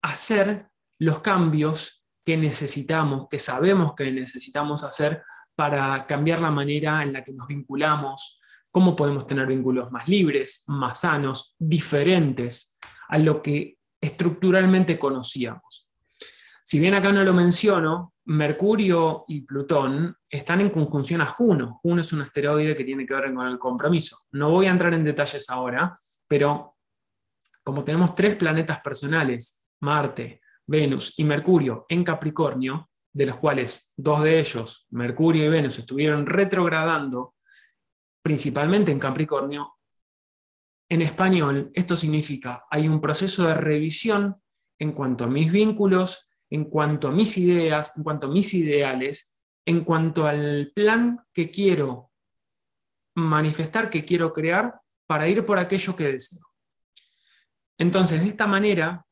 hacer 0.00 0.68
los 0.98 1.20
cambios 1.20 2.06
que 2.24 2.36
necesitamos, 2.36 3.26
que 3.28 3.38
sabemos 3.38 3.94
que 3.94 4.10
necesitamos 4.10 4.84
hacer 4.84 5.22
para 5.54 6.06
cambiar 6.06 6.40
la 6.40 6.50
manera 6.50 7.02
en 7.02 7.12
la 7.12 7.24
que 7.24 7.32
nos 7.32 7.48
vinculamos, 7.48 8.40
cómo 8.70 8.96
podemos 8.96 9.26
tener 9.26 9.46
vínculos 9.46 9.90
más 9.90 10.08
libres, 10.08 10.64
más 10.68 11.00
sanos, 11.00 11.54
diferentes 11.58 12.78
a 13.08 13.18
lo 13.18 13.42
que 13.42 13.76
estructuralmente 14.00 14.98
conocíamos. 14.98 15.88
Si 16.64 16.78
bien 16.78 16.94
acá 16.94 17.12
no 17.12 17.24
lo 17.24 17.34
menciono, 17.34 18.14
Mercurio 18.24 19.24
y 19.26 19.40
Plutón 19.40 20.16
están 20.30 20.60
en 20.60 20.70
conjunción 20.70 21.20
a 21.20 21.26
Juno. 21.26 21.80
Juno 21.82 22.00
es 22.00 22.12
un 22.12 22.22
asteroide 22.22 22.76
que 22.76 22.84
tiene 22.84 23.04
que 23.04 23.14
ver 23.14 23.34
con 23.34 23.46
el 23.48 23.58
compromiso. 23.58 24.18
No 24.30 24.50
voy 24.50 24.66
a 24.66 24.70
entrar 24.70 24.94
en 24.94 25.04
detalles 25.04 25.50
ahora, 25.50 25.98
pero 26.32 26.78
como 27.62 27.84
tenemos 27.84 28.14
tres 28.14 28.36
planetas 28.36 28.80
personales, 28.80 29.68
Marte, 29.82 30.40
Venus 30.66 31.12
y 31.18 31.24
Mercurio 31.24 31.84
en 31.90 32.02
Capricornio, 32.02 32.88
de 33.12 33.26
los 33.26 33.36
cuales 33.36 33.92
dos 33.98 34.22
de 34.22 34.40
ellos, 34.40 34.86
Mercurio 34.92 35.44
y 35.44 35.50
Venus, 35.50 35.78
estuvieron 35.78 36.24
retrogradando, 36.24 37.34
principalmente 38.22 38.90
en 38.90 38.98
Capricornio, 38.98 39.74
en 40.88 41.02
español 41.02 41.70
esto 41.74 41.98
significa 41.98 42.64
hay 42.70 42.88
un 42.88 43.02
proceso 43.02 43.46
de 43.46 43.52
revisión 43.52 44.40
en 44.78 44.92
cuanto 44.92 45.24
a 45.24 45.28
mis 45.28 45.52
vínculos, 45.52 46.30
en 46.48 46.64
cuanto 46.64 47.08
a 47.08 47.12
mis 47.12 47.36
ideas, 47.36 47.92
en 47.94 48.04
cuanto 48.04 48.28
a 48.28 48.30
mis 48.30 48.54
ideales, 48.54 49.38
en 49.66 49.84
cuanto 49.84 50.26
al 50.26 50.72
plan 50.74 51.26
que 51.30 51.50
quiero 51.50 52.10
manifestar, 53.16 53.90
que 53.90 54.06
quiero 54.06 54.32
crear, 54.32 54.81
para 55.12 55.28
ir 55.28 55.44
por 55.44 55.58
aquello 55.58 55.94
que 55.94 56.04
deseo. 56.04 56.40
Entonces, 57.76 58.22
de 58.22 58.30
esta 58.30 58.46
manera, 58.46 59.04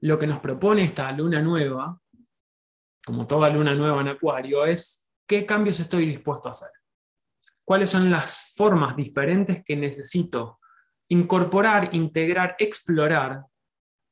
lo 0.00 0.18
que 0.18 0.26
nos 0.26 0.40
propone 0.40 0.82
esta 0.82 1.10
luna 1.10 1.40
nueva, 1.40 1.98
como 3.02 3.26
toda 3.26 3.48
luna 3.48 3.74
nueva 3.74 4.02
en 4.02 4.08
Acuario, 4.08 4.66
es 4.66 5.08
qué 5.26 5.46
cambios 5.46 5.80
estoy 5.80 6.04
dispuesto 6.04 6.48
a 6.48 6.50
hacer. 6.50 6.68
¿Cuáles 7.64 7.88
son 7.88 8.10
las 8.10 8.52
formas 8.54 8.94
diferentes 8.94 9.64
que 9.64 9.74
necesito 9.74 10.58
incorporar, 11.08 11.94
integrar, 11.94 12.54
explorar 12.58 13.46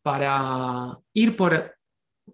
para 0.02 0.96
ir 1.12 1.36
por, 1.36 1.76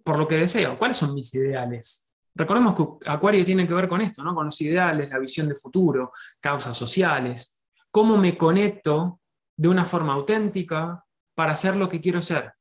por 0.05 0.17
lo 0.17 0.29
que 0.29 0.37
deseo? 0.37 0.79
¿Cuáles 0.79 0.97
son 0.97 1.13
mis 1.13 1.35
ideales? 1.35 2.15
Recordemos 2.37 2.77
que 2.77 3.11
Acuario 3.11 3.45
tiene 3.45 3.67
que 3.67 3.75
ver 3.75 3.89
con 3.89 4.01
esto, 4.01 4.23
¿no? 4.23 4.33
con 4.33 4.45
los 4.45 4.61
ideales, 4.61 5.11
la 5.11 5.19
visión 5.19 5.49
de 5.49 5.57
futuro, 5.57 6.13
causas 6.39 6.77
sociales, 6.77 7.57
cómo 7.97 8.19
me 8.19 8.37
conecto 8.37 9.23
de 9.57 9.69
una 9.69 9.87
forma 9.87 10.13
auténtica 10.13 11.03
para 11.35 11.53
hacer 11.53 11.77
lo 11.77 11.89
que 11.89 11.99
quiero 11.99 12.21
ser 12.21 12.53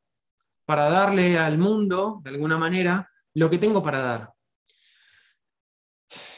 para 0.65 0.89
darle 0.89 1.37
al 1.37 1.57
mundo, 1.57 2.21
de 2.23 2.29
alguna 2.29 2.57
manera, 2.57 3.11
lo 3.33 3.49
que 3.49 3.57
tengo 3.57 3.83
para 3.83 3.99
dar. 3.99 4.33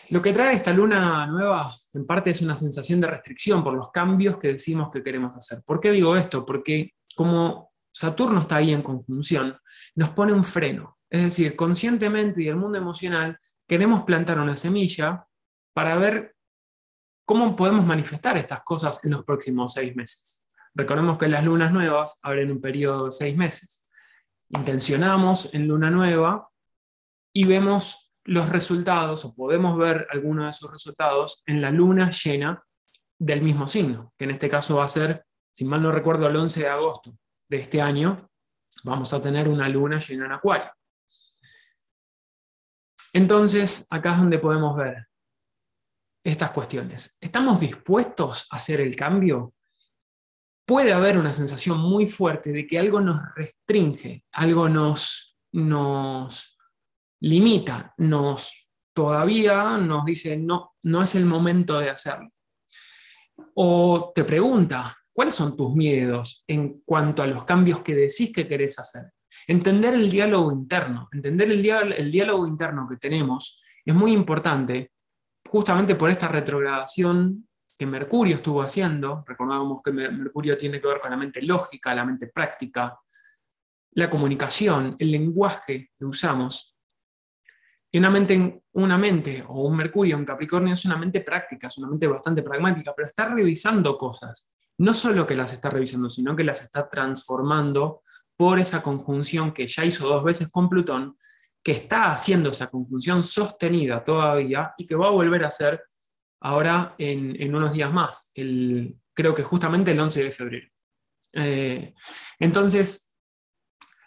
Lo 0.09 0.19
que 0.19 0.33
trae 0.33 0.55
esta 0.55 0.73
luna 0.73 1.27
nueva, 1.27 1.71
en 1.93 2.07
parte, 2.07 2.31
es 2.31 2.41
una 2.41 2.55
sensación 2.55 2.99
de 2.99 3.05
restricción 3.05 3.63
por 3.63 3.75
los 3.75 3.91
cambios 3.91 4.39
que 4.39 4.53
decimos 4.53 4.89
que 4.91 5.03
queremos 5.03 5.35
hacer. 5.35 5.59
¿Por 5.63 5.79
qué 5.79 5.91
digo 5.91 6.15
esto? 6.15 6.43
Porque 6.43 6.95
como 7.15 7.73
Saturno 7.93 8.41
está 8.41 8.55
ahí 8.55 8.73
en 8.73 8.81
conjunción, 8.81 9.55
nos 9.93 10.09
pone 10.09 10.33
un 10.33 10.43
freno. 10.43 10.97
Es 11.07 11.21
decir, 11.21 11.55
conscientemente 11.55 12.41
y 12.41 12.47
el 12.47 12.55
mundo 12.55 12.79
emocional 12.79 13.37
queremos 13.67 14.05
plantar 14.05 14.39
una 14.39 14.55
semilla 14.55 15.23
para 15.71 15.95
ver 15.97 16.36
cómo 17.27 17.55
podemos 17.55 17.85
manifestar 17.85 18.37
estas 18.37 18.61
cosas 18.63 19.03
en 19.03 19.11
los 19.11 19.23
próximos 19.23 19.73
seis 19.73 19.95
meses. 19.95 20.47
Recordemos 20.73 21.19
que 21.19 21.27
las 21.27 21.43
lunas 21.43 21.71
nuevas 21.71 22.19
abren 22.23 22.51
un 22.51 22.61
periodo 22.61 23.05
de 23.05 23.11
seis 23.11 23.37
meses 23.37 23.87
intencionamos 24.49 25.53
en 25.53 25.67
luna 25.67 25.89
nueva 25.89 26.49
y 27.33 27.45
vemos 27.45 28.13
los 28.23 28.49
resultados 28.49 29.25
o 29.25 29.35
podemos 29.35 29.77
ver 29.77 30.07
algunos 30.11 30.45
de 30.45 30.49
esos 30.51 30.71
resultados 30.71 31.43
en 31.45 31.61
la 31.61 31.71
luna 31.71 32.11
llena 32.11 32.63
del 33.19 33.41
mismo 33.41 33.67
signo, 33.67 34.13
que 34.17 34.25
en 34.25 34.31
este 34.31 34.49
caso 34.49 34.77
va 34.77 34.85
a 34.85 34.89
ser, 34.89 35.25
si 35.51 35.65
mal 35.65 35.81
no 35.81 35.91
recuerdo, 35.91 36.27
el 36.27 36.35
11 36.35 36.61
de 36.61 36.67
agosto 36.67 37.17
de 37.49 37.57
este 37.57 37.81
año, 37.81 38.29
vamos 38.83 39.13
a 39.13 39.21
tener 39.21 39.47
una 39.47 39.67
luna 39.69 39.99
llena 39.99 40.25
en 40.25 40.31
acuario. 40.33 40.71
Entonces, 43.13 43.87
acá 43.89 44.13
es 44.13 44.17
donde 44.19 44.39
podemos 44.39 44.75
ver 44.75 45.06
estas 46.29 46.51
cuestiones. 46.51 47.17
¿Estamos 47.21 47.59
dispuestos 47.59 48.47
a 48.51 48.57
hacer 48.57 48.81
el 48.81 48.95
cambio? 48.95 49.53
puede 50.67 50.91
haber 50.91 51.17
una 51.17 51.31
sensación 51.31 51.79
muy 51.79 52.07
fuerte 52.07 52.51
de 52.51 52.67
que 52.67 52.77
algo 52.77 52.99
nos 52.99 53.21
restringe, 53.35 54.25
algo 54.33 54.67
nos, 54.67 55.37
nos 55.53 56.59
limita, 57.21 57.93
nos 57.97 58.69
todavía 58.93 59.77
nos 59.77 60.03
dice 60.03 60.35
no, 60.35 60.75
no 60.83 61.01
es 61.01 61.15
el 61.15 61.25
momento 61.25 61.79
de 61.79 61.89
hacerlo. 61.89 62.29
O 63.53 64.11
te 64.13 64.25
pregunta, 64.25 64.93
¿cuáles 65.13 65.35
son 65.35 65.55
tus 65.55 65.73
miedos 65.73 66.43
en 66.47 66.81
cuanto 66.83 67.23
a 67.23 67.27
los 67.27 67.45
cambios 67.45 67.79
que 67.79 67.95
decís 67.95 68.33
que 68.33 68.47
querés 68.47 68.77
hacer? 68.77 69.03
Entender 69.47 69.93
el 69.93 70.09
diálogo 70.09 70.51
interno, 70.51 71.07
entender 71.13 71.49
el, 71.49 71.93
el 71.93 72.11
diálogo 72.11 72.45
interno 72.45 72.89
que 72.89 72.97
tenemos 72.97 73.63
es 73.85 73.95
muy 73.95 74.11
importante 74.11 74.91
justamente 75.49 75.95
por 75.95 76.09
esta 76.09 76.27
retrogradación 76.27 77.47
que 77.77 77.85
Mercurio 77.85 78.35
estuvo 78.35 78.61
haciendo, 78.61 79.23
recordamos 79.25 79.81
que 79.83 79.91
Mercurio 79.91 80.57
tiene 80.57 80.81
que 80.81 80.87
ver 80.87 80.99
con 80.99 81.11
la 81.11 81.17
mente 81.17 81.41
lógica, 81.41 81.93
la 81.93 82.05
mente 82.05 82.27
práctica, 82.27 82.97
la 83.91 84.09
comunicación, 84.09 84.95
el 84.97 85.11
lenguaje 85.11 85.91
que 85.97 86.05
usamos. 86.05 86.75
Y 87.91 87.99
una 87.99 88.09
mente, 88.09 88.63
una 88.73 88.97
mente 88.97 89.43
o 89.47 89.67
un 89.67 89.77
Mercurio 89.77 90.17
en 90.17 90.25
Capricornio 90.25 90.73
es 90.73 90.85
una 90.85 90.97
mente 90.97 91.21
práctica, 91.21 91.67
es 91.67 91.77
una 91.77 91.87
mente 91.87 92.07
bastante 92.07 92.41
pragmática, 92.41 92.93
pero 92.95 93.07
está 93.07 93.27
revisando 93.27 93.97
cosas. 93.97 94.51
No 94.79 94.93
solo 94.93 95.25
que 95.25 95.35
las 95.35 95.53
está 95.53 95.69
revisando, 95.69 96.09
sino 96.09 96.35
que 96.35 96.43
las 96.43 96.61
está 96.61 96.89
transformando 96.89 98.01
por 98.35 98.59
esa 98.59 98.83
conjunción 98.83 99.51
que 99.51 99.67
ya 99.67 99.85
hizo 99.85 100.07
dos 100.07 100.23
veces 100.23 100.51
con 100.51 100.69
Plutón, 100.69 101.17
que 101.67 101.73
está 101.73 102.11
haciendo 102.11 102.51
esa 102.51 102.67
conjunción 102.67 103.21
sostenida 103.25 104.01
todavía 104.01 104.73
y 104.77 104.87
que 104.87 104.95
va 104.95 105.07
a 105.07 105.11
volver 105.11 105.43
a 105.43 105.49
hacer 105.49 105.83
ahora 106.39 106.95
en, 106.97 107.53
unos 107.53 107.73
días 107.73 107.91
más, 107.91 108.31
el, 108.35 108.95
creo 109.13 109.35
que 109.35 109.43
justamente 109.43 109.91
el 109.91 109.99
11 109.99 110.23
de 110.23 110.31
febrero. 110.31 110.67
Eh, 111.33 111.93
entonces, 112.39 113.13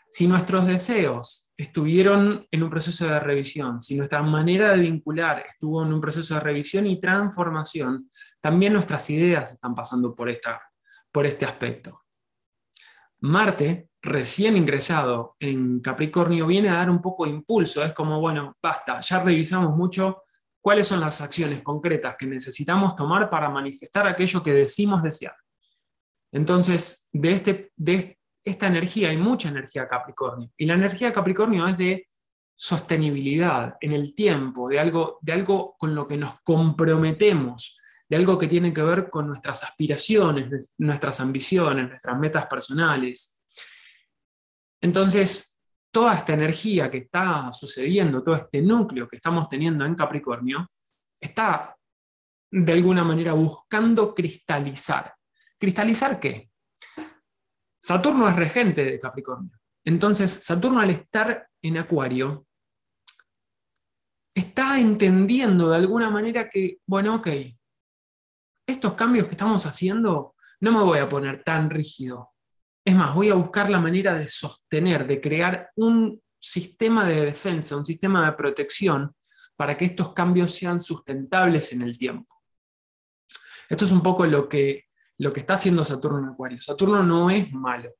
si 0.08 0.26
nuestros 0.26 0.66
deseos 0.68 1.52
estuvieron 1.54 2.46
en 2.50 2.62
un 2.62 2.70
proceso 2.70 3.06
de 3.06 3.20
revisión, 3.20 3.82
si 3.82 3.94
nuestra 3.94 4.22
manera 4.22 4.70
de 4.70 4.78
vincular 4.78 5.44
estuvo 5.46 5.84
en 5.84 5.92
un 5.92 6.00
proceso 6.00 6.36
de 6.36 6.40
revisión 6.40 6.86
y 6.86 6.98
transformación, 6.98 8.08
también 8.40 8.72
nuestras 8.72 9.10
ideas 9.10 9.52
están 9.52 9.74
pasando 9.74 10.14
por, 10.14 10.30
esta, 10.30 10.62
por 11.12 11.26
este 11.26 11.44
aspecto. 11.44 12.04
Marte, 13.18 13.89
recién 14.02 14.56
ingresado 14.56 15.36
en 15.38 15.80
Capricornio, 15.80 16.46
viene 16.46 16.70
a 16.70 16.74
dar 16.74 16.90
un 16.90 17.02
poco 17.02 17.24
de 17.24 17.30
impulso. 17.30 17.82
Es 17.82 17.92
como, 17.92 18.20
bueno, 18.20 18.56
basta, 18.62 19.00
ya 19.00 19.18
revisamos 19.18 19.76
mucho, 19.76 20.22
cuáles 20.60 20.86
son 20.86 21.00
las 21.00 21.20
acciones 21.20 21.62
concretas 21.62 22.16
que 22.18 22.26
necesitamos 22.26 22.96
tomar 22.96 23.28
para 23.30 23.48
manifestar 23.48 24.06
aquello 24.06 24.42
que 24.42 24.52
decimos 24.52 25.02
desear. 25.02 25.34
Entonces, 26.32 27.08
de, 27.12 27.32
este, 27.32 27.72
de 27.76 28.18
esta 28.44 28.66
energía 28.66 29.10
hay 29.10 29.16
mucha 29.16 29.48
energía 29.48 29.88
Capricornio. 29.88 30.50
Y 30.56 30.66
la 30.66 30.74
energía 30.74 31.12
Capricornio 31.12 31.66
es 31.66 31.76
de 31.76 32.08
sostenibilidad 32.54 33.76
en 33.80 33.92
el 33.92 34.14
tiempo, 34.14 34.68
de 34.68 34.78
algo, 34.78 35.18
de 35.22 35.32
algo 35.32 35.76
con 35.78 35.94
lo 35.94 36.06
que 36.06 36.16
nos 36.16 36.34
comprometemos, 36.42 37.78
de 38.08 38.16
algo 38.16 38.38
que 38.38 38.48
tiene 38.48 38.72
que 38.72 38.82
ver 38.82 39.08
con 39.08 39.28
nuestras 39.28 39.62
aspiraciones, 39.64 40.72
nuestras 40.78 41.20
ambiciones, 41.20 41.88
nuestras 41.88 42.18
metas 42.18 42.46
personales. 42.46 43.39
Entonces, 44.80 45.60
toda 45.90 46.14
esta 46.14 46.34
energía 46.34 46.90
que 46.90 46.98
está 46.98 47.50
sucediendo, 47.52 48.22
todo 48.22 48.36
este 48.36 48.62
núcleo 48.62 49.08
que 49.08 49.16
estamos 49.16 49.48
teniendo 49.48 49.84
en 49.84 49.94
Capricornio, 49.94 50.70
está 51.20 51.76
de 52.50 52.72
alguna 52.72 53.04
manera 53.04 53.32
buscando 53.32 54.14
cristalizar. 54.14 55.14
¿Cristalizar 55.58 56.18
qué? 56.18 56.50
Saturno 57.82 58.28
es 58.28 58.36
regente 58.36 58.84
de 58.84 58.98
Capricornio. 58.98 59.58
Entonces, 59.84 60.32
Saturno 60.32 60.80
al 60.80 60.90
estar 60.90 61.48
en 61.62 61.78
Acuario, 61.78 62.46
está 64.34 64.78
entendiendo 64.78 65.70
de 65.70 65.76
alguna 65.76 66.10
manera 66.10 66.48
que, 66.48 66.78
bueno, 66.86 67.16
ok, 67.16 67.28
estos 68.66 68.94
cambios 68.94 69.26
que 69.26 69.32
estamos 69.32 69.66
haciendo, 69.66 70.34
no 70.60 70.72
me 70.72 70.82
voy 70.82 70.98
a 70.98 71.08
poner 71.08 71.42
tan 71.42 71.70
rígido. 71.70 72.30
Es 72.84 72.94
más, 72.94 73.14
voy 73.14 73.28
a 73.28 73.34
buscar 73.34 73.68
la 73.68 73.78
manera 73.78 74.14
de 74.14 74.26
sostener, 74.26 75.06
de 75.06 75.20
crear 75.20 75.70
un 75.76 76.20
sistema 76.38 77.06
de 77.06 77.26
defensa, 77.26 77.76
un 77.76 77.84
sistema 77.84 78.26
de 78.26 78.36
protección 78.36 79.14
para 79.56 79.76
que 79.76 79.84
estos 79.84 80.14
cambios 80.14 80.52
sean 80.52 80.80
sustentables 80.80 81.72
en 81.72 81.82
el 81.82 81.98
tiempo. 81.98 82.42
Esto 83.68 83.84
es 83.84 83.92
un 83.92 84.02
poco 84.02 84.24
lo 84.24 84.48
que, 84.48 84.86
lo 85.18 85.32
que 85.32 85.40
está 85.40 85.54
haciendo 85.54 85.84
Saturno 85.84 86.18
en 86.18 86.30
Acuario. 86.30 86.62
Saturno 86.62 87.02
no 87.02 87.30
es 87.30 87.52
malo. 87.52 87.90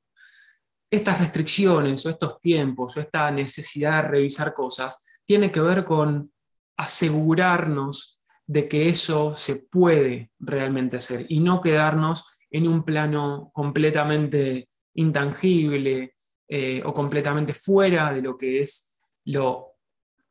Estas 0.89 1.19
restricciones 1.19 2.05
o 2.05 2.09
estos 2.09 2.41
tiempos 2.41 2.97
o 2.97 2.99
esta 2.99 3.29
necesidad 3.31 4.03
de 4.03 4.09
revisar 4.09 4.53
cosas 4.53 5.05
tiene 5.23 5.51
que 5.51 5.61
ver 5.61 5.85
con 5.85 6.33
asegurarnos 6.75 8.17
de 8.47 8.67
que 8.67 8.89
eso 8.89 9.35
se 9.35 9.67
puede 9.71 10.31
realmente 10.39 10.97
hacer 10.97 11.25
y 11.29 11.39
no 11.39 11.61
quedarnos 11.61 12.39
en 12.49 12.67
un 12.67 12.83
plano 12.83 13.51
completamente 13.53 14.70
intangible 14.95 16.15
eh, 16.47 16.81
o 16.83 16.93
completamente 16.93 17.53
fuera 17.53 18.11
de 18.13 18.21
lo 18.21 18.37
que 18.37 18.61
es 18.61 18.97
lo 19.25 19.77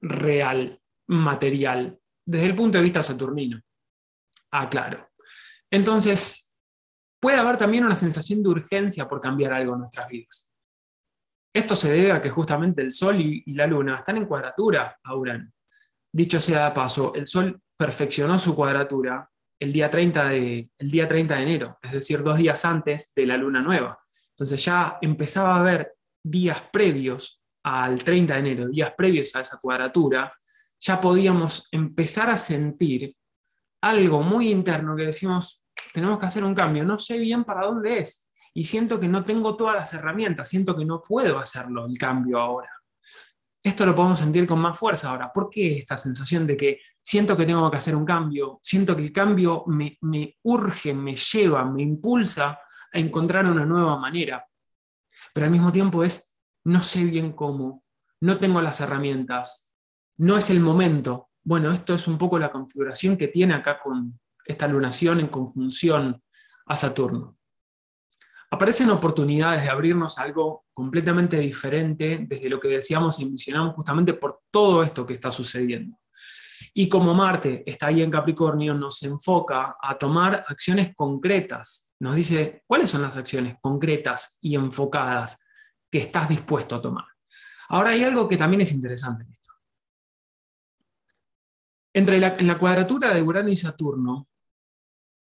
real, 0.01 0.81
material, 1.09 1.99
desde 2.25 2.47
el 2.47 2.55
punto 2.55 2.79
de 2.79 2.85
vista 2.85 3.03
saturnino. 3.03 3.61
Ah, 4.53 4.69
claro. 4.69 5.11
Entonces, 5.71 6.57
puede 7.21 7.39
haber 7.39 7.57
también 7.59 7.85
una 7.85 7.95
sensación 7.95 8.43
de 8.43 8.49
urgencia 8.49 9.09
por 9.09 9.21
cambiar 9.21 9.53
algo 9.53 9.75
en 9.75 9.81
nuestras 9.81 10.09
vidas. 10.09 10.55
Esto 11.53 11.75
se 11.75 11.93
debe 11.93 12.13
a 12.13 12.23
que 12.23 12.31
justamente 12.31 12.83
el 12.83 12.93
Sol 12.93 13.21
y, 13.21 13.43
la 13.55 13.67
Luna 13.67 13.97
están 13.97 14.17
en 14.17 14.27
cuadratura 14.27 14.99
a 15.03 15.17
Urano. 15.17 15.51
Dicho 16.13 16.41
sea 16.41 16.67
de 16.69 16.75
paso, 16.75 17.15
el 17.15 17.27
Sol 17.27 17.61
perfeccionó 17.77 18.39
su 18.39 18.55
cuadratura 18.55 19.29
el 19.59 19.73
día, 19.73 19.91
30 19.91 20.29
de, 20.29 20.71
el 20.79 20.91
día 20.91 21.07
30 21.07 21.35
de 21.35 21.43
enero, 21.43 21.79
es 21.83 21.93
decir, 21.93 22.23
dos 22.23 22.39
días 22.39 22.65
antes 22.65 23.13
de 23.15 23.27
la 23.27 23.37
luna 23.37 23.61
nueva. 23.61 23.99
Entonces 24.41 24.65
ya 24.65 24.97
empezaba 25.03 25.55
a 25.55 25.61
haber 25.61 25.97
días 26.25 26.63
previos 26.73 27.43
al 27.63 28.03
30 28.03 28.33
de 28.33 28.41
enero, 28.41 28.69
días 28.69 28.95
previos 28.97 29.37
a 29.37 29.41
esa 29.41 29.59
cuadratura, 29.59 30.33
ya 30.81 30.99
podíamos 30.99 31.69
empezar 31.71 32.31
a 32.31 32.39
sentir 32.39 33.15
algo 33.83 34.23
muy 34.23 34.51
interno 34.51 34.97
que 34.97 35.03
decimos, 35.05 35.63
tenemos 35.93 36.19
que 36.19 36.25
hacer 36.25 36.43
un 36.43 36.55
cambio, 36.55 36.85
no 36.85 36.99
sé 36.99 37.19
bien 37.19 37.45
para 37.45 37.67
dónde 37.67 37.99
es 37.99 38.31
y 38.55 38.65
siento 38.65 38.99
que 38.99 39.09
no 39.09 39.27
tengo 39.27 39.57
todas 39.59 39.75
las 39.75 39.93
herramientas, 39.93 40.49
siento 40.49 40.75
que 40.75 40.87
no 40.87 41.03
puedo 41.03 41.39
hacerlo 41.39 41.85
el 41.85 41.99
cambio 41.99 42.39
ahora. 42.39 42.71
Esto 43.63 43.85
lo 43.85 43.95
podemos 43.95 44.21
sentir 44.21 44.47
con 44.47 44.59
más 44.59 44.79
fuerza 44.79 45.11
ahora. 45.11 45.31
¿Por 45.31 45.51
qué 45.51 45.77
esta 45.77 45.99
sensación 45.99 46.47
de 46.47 46.57
que 46.57 46.81
siento 47.03 47.37
que 47.37 47.45
tengo 47.45 47.71
que 47.71 47.77
hacer 47.77 47.95
un 47.95 48.07
cambio? 48.07 48.59
Siento 48.63 48.97
que 48.97 49.03
el 49.03 49.13
cambio 49.13 49.65
me, 49.67 49.99
me 50.01 50.39
urge, 50.45 50.95
me 50.95 51.15
lleva, 51.15 51.63
me 51.63 51.83
impulsa 51.83 52.59
a 52.93 52.99
encontrar 52.99 53.47
una 53.47 53.65
nueva 53.65 53.97
manera. 53.97 54.47
Pero 55.33 55.47
al 55.47 55.53
mismo 55.53 55.73
tiempo 55.73 56.05
es, 56.05 56.37
no 56.65 56.81
sé 56.81 57.05
bien 57.05 57.33
cómo, 57.33 57.85
no 58.21 58.39
tengo 58.39 58.61
las 58.61 58.81
herramientas, 58.81 59.77
no 60.19 60.37
es 60.37 60.51
el 60.51 60.61
momento. 60.61 61.31
Bueno, 61.43 61.73
esto 61.73 61.95
es 61.95 62.07
un 62.07 62.19
poco 62.19 62.39
la 62.39 62.51
configuración 62.51 63.17
que 63.17 63.29
tiene 63.29 63.55
acá 63.55 63.81
con 63.81 64.19
esta 64.45 64.67
lunación 64.69 65.21
en 65.21 65.29
conjunción 65.29 66.23
a 66.67 66.77
Saturno 66.77 67.41
aparecen 68.51 68.91
oportunidades 68.91 69.63
de 69.63 69.71
abrirnos 69.71 70.19
algo 70.19 70.67
completamente 70.73 71.39
diferente 71.39 72.19
desde 72.29 72.51
lo 72.51 72.59
que 72.59 72.69
decíamos 72.69 73.21
y 73.21 73.25
mencionamos 73.25 73.75
justamente 73.75 74.15
por 74.15 74.41
todo 74.51 74.83
esto 74.83 75.07
que 75.07 75.15
está 75.15 75.31
sucediendo. 75.31 75.99
Y 76.75 76.89
como 76.89 77.15
Marte 77.15 77.63
está 77.65 77.87
ahí 77.87 78.03
en 78.03 78.11
Capricornio, 78.11 78.75
nos 78.75 79.03
enfoca 79.03 79.77
a 79.81 79.97
tomar 79.97 80.45
acciones 80.49 80.95
concretas. 80.95 81.90
Nos 82.01 82.15
dice 82.15 82.63
cuáles 82.67 82.91
son 82.91 83.03
las 83.03 83.17
acciones 83.17 83.57
concretas 83.61 84.39
y 84.41 84.55
enfocadas 84.55 85.47
que 85.91 85.99
estás 85.99 86.29
dispuesto 86.29 86.77
a 86.77 86.83
tomar. 86.83 87.05
Ahora 87.69 87.91
hay 87.91 88.03
algo 88.05 88.29
que 88.29 88.37
también 88.37 88.63
es 88.63 88.73
interesante 88.73 89.25
en 89.25 89.33
esto. 89.33 89.53
Entre 91.93 92.17
en 92.17 92.47
la 92.47 92.59
cuadratura 92.59 93.13
de 93.15 93.23
Urano 93.23 93.49
y 93.49 93.57
Saturno, 93.57 94.29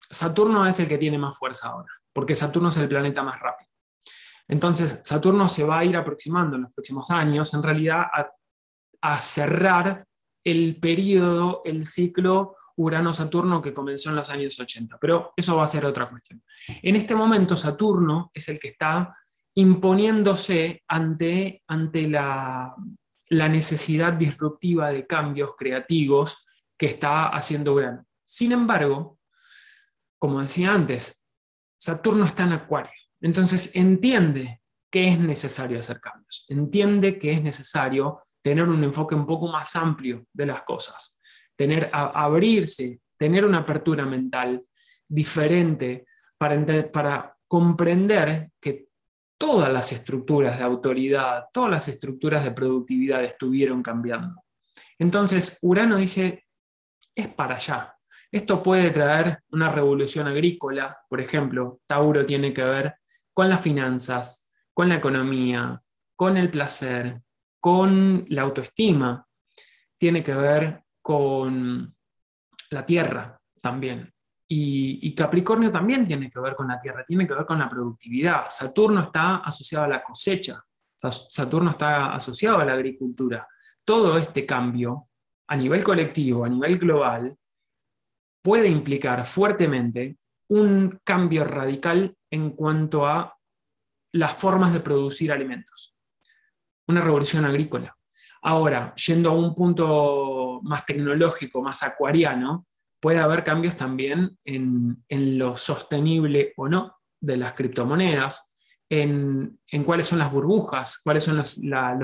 Saturno 0.09 0.67
es 0.67 0.79
el 0.79 0.87
que 0.87 0.97
tiene 0.97 1.17
más 1.17 1.37
fuerza 1.37 1.69
ahora 1.69 1.91
porque 2.15 2.33
Saturno 2.33 2.69
es 2.69 2.77
el 2.77 2.87
planeta 2.87 3.21
más 3.23 3.37
rápido. 3.41 3.69
Entonces, 4.47 5.01
Saturno 5.03 5.49
se 5.49 5.65
va 5.65 5.79
a 5.79 5.85
ir 5.85 5.97
aproximando 5.97 6.55
en 6.55 6.61
los 6.61 6.73
próximos 6.73 7.11
años, 7.11 7.53
en 7.53 7.61
realidad, 7.61 8.05
a, 9.01 9.21
cerrar 9.21 10.07
el 10.43 10.79
periodo, 10.79 11.61
el 11.65 11.85
ciclo 11.85 12.55
Urano-Saturno 12.77 13.61
que 13.61 13.73
comenzó 13.73 14.09
en 14.09 14.17
los 14.17 14.29
años 14.29 14.59
80. 14.59 14.97
Pero 14.99 15.33
eso 15.35 15.55
va 15.55 15.63
a 15.63 15.67
ser 15.67 15.85
otra 15.85 16.09
cuestión. 16.09 16.43
En 16.67 16.95
este 16.95 17.15
momento, 17.15 17.55
Saturno 17.55 18.31
es 18.33 18.49
el 18.49 18.59
que 18.59 18.69
está 18.69 19.15
imponiéndose 19.55 20.83
ante, 20.87 21.63
ante 21.67 22.07
la, 22.07 22.75
la 23.29 23.49
necesidad 23.49 24.13
disruptiva 24.13 24.89
de 24.89 25.07
cambios 25.07 25.51
creativos 25.57 26.45
que 26.77 26.87
está 26.87 27.27
haciendo 27.29 27.73
Urano. 27.73 28.05
Sin 28.23 28.51
embargo, 28.51 29.19
como 30.19 30.41
decía 30.41 30.73
antes, 30.73 31.23
Saturno 31.77 32.25
está 32.25 32.43
en 32.43 32.53
Acuario. 32.53 32.91
Entonces 33.21 33.75
entiende 33.75 34.61
que 34.91 35.07
es 35.07 35.19
necesario 35.19 35.79
hacer 35.79 35.99
cambios, 35.99 36.45
entiende 36.47 37.19
que 37.19 37.31
es 37.33 37.41
necesario 37.41 38.21
tener 38.41 38.67
un 38.67 38.83
enfoque 38.83 39.15
un 39.15 39.25
poco 39.25 39.47
más 39.47 39.75
amplio 39.75 40.25
de 40.31 40.45
las 40.45 40.61
cosas, 40.61 41.14
tener, 41.55 41.89
abrirse, 41.91 42.99
tener 43.17 43.45
una 43.45 43.59
apertura 43.59 44.05
mental 44.05 44.63
diferente 45.07 46.05
para, 46.37 46.91
para 46.91 47.37
comprender 47.47 48.51
que 48.59 48.87
todas 49.37 49.71
las 49.71 49.91
estructuras 49.91 50.57
de 50.57 50.63
autoridad, 50.63 51.45
todas 51.53 51.71
las 51.71 51.87
estructuras 51.87 52.43
de 52.43 52.51
productividad 52.51 53.23
estuvieron 53.23 53.81
cambiando. 53.83 54.43
Entonces, 54.97 55.59
Urano 55.61 55.97
dice, 55.97 56.45
es 57.13 57.27
para 57.27 57.55
allá, 57.55 57.95
esto 58.31 58.61
puede 58.63 58.89
traer 58.91 59.39
una 59.51 59.71
revolución 59.71 60.27
agrícola, 60.27 60.97
por 61.09 61.21
ejemplo, 61.21 61.79
Tauro 61.87 62.25
tiene 62.25 62.53
que 62.53 62.63
ver 62.63 62.95
con 63.33 63.49
las 63.49 63.61
finanzas, 63.61 64.51
con 64.73 64.89
la 64.89 64.95
economía, 64.95 65.81
con 66.15 66.37
el 66.37 66.49
placer, 66.49 67.21
con 67.59 68.25
la 68.29 68.43
autoestima, 68.43 69.25
tiene 69.97 70.23
que 70.23 70.33
ver 70.33 70.83
con 71.05 71.95
la 72.71 72.83
tierra 72.83 73.39
también. 73.61 74.11
Y, 74.47 75.13
Capricornio 75.13 75.71
también 75.71 76.03
tiene 76.03 76.31
que 76.31 76.39
ver 76.39 76.55
con 76.55 76.67
la 76.67 76.79
tierra, 76.79 77.03
tiene 77.05 77.27
que 77.27 77.35
ver 77.35 77.45
con 77.45 77.59
la 77.59 77.69
productividad. 77.69 78.45
Saturno 78.49 79.01
está 79.01 79.35
asociado 79.35 79.85
a 79.85 79.87
la 79.87 80.01
cosecha, 80.01 80.65
Saturno 80.97 81.71
está 81.71 82.15
asociado 82.15 82.57
a 82.57 82.65
la 82.65 82.73
agricultura. 82.73 83.47
Todo 83.83 84.17
este 84.17 84.47
cambio 84.47 85.09
a 85.47 85.55
nivel 85.55 85.83
colectivo, 85.83 86.43
a 86.43 86.49
nivel 86.49 86.79
global, 86.79 87.37
puede 88.41 88.67
implicar 88.67 89.23
fuertemente 89.25 90.17
un 90.49 91.01
cambio 91.03 91.43
radical 91.43 92.17
en 92.31 92.49
cuanto 92.49 93.05
a 93.05 93.37
las 94.13 94.33
formas 94.33 94.73
de 94.73 94.79
producir 94.79 95.31
alimentos. 95.31 95.95
Una 96.87 97.01
revolución 97.01 97.45
agrícola. 97.45 97.95
Ahora, 98.47 98.93
yendo 98.93 99.31
a 99.31 99.33
un 99.33 99.55
punto 99.55 100.59
más 100.61 100.85
tecnológico, 100.85 101.63
más 101.63 101.81
acuariano, 101.81 102.67
puede 102.99 103.17
haber 103.17 103.43
cambios 103.43 103.75
también 103.75 104.37
en, 104.45 105.03
lo 105.09 105.57
sostenible 105.57 106.53
o 106.55 106.69
no 106.69 106.95
de 107.19 107.37
las 107.37 107.53
criptomonedas, 107.53 108.55
en, 108.87 109.57
cuáles 109.83 110.05
son 110.05 110.19
las 110.19 110.31
burbujas, 110.31 110.99
cuáles 111.03 111.23
son 111.23 111.37
los, 111.37 111.57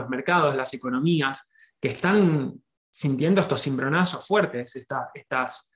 mercados, 0.10 0.56
las 0.56 0.74
economías 0.74 1.54
que 1.80 1.90
están 1.90 2.60
sintiendo 2.90 3.42
estos 3.42 3.62
cimbronazos 3.62 4.26
fuertes, 4.26 4.76
estas 4.76 5.76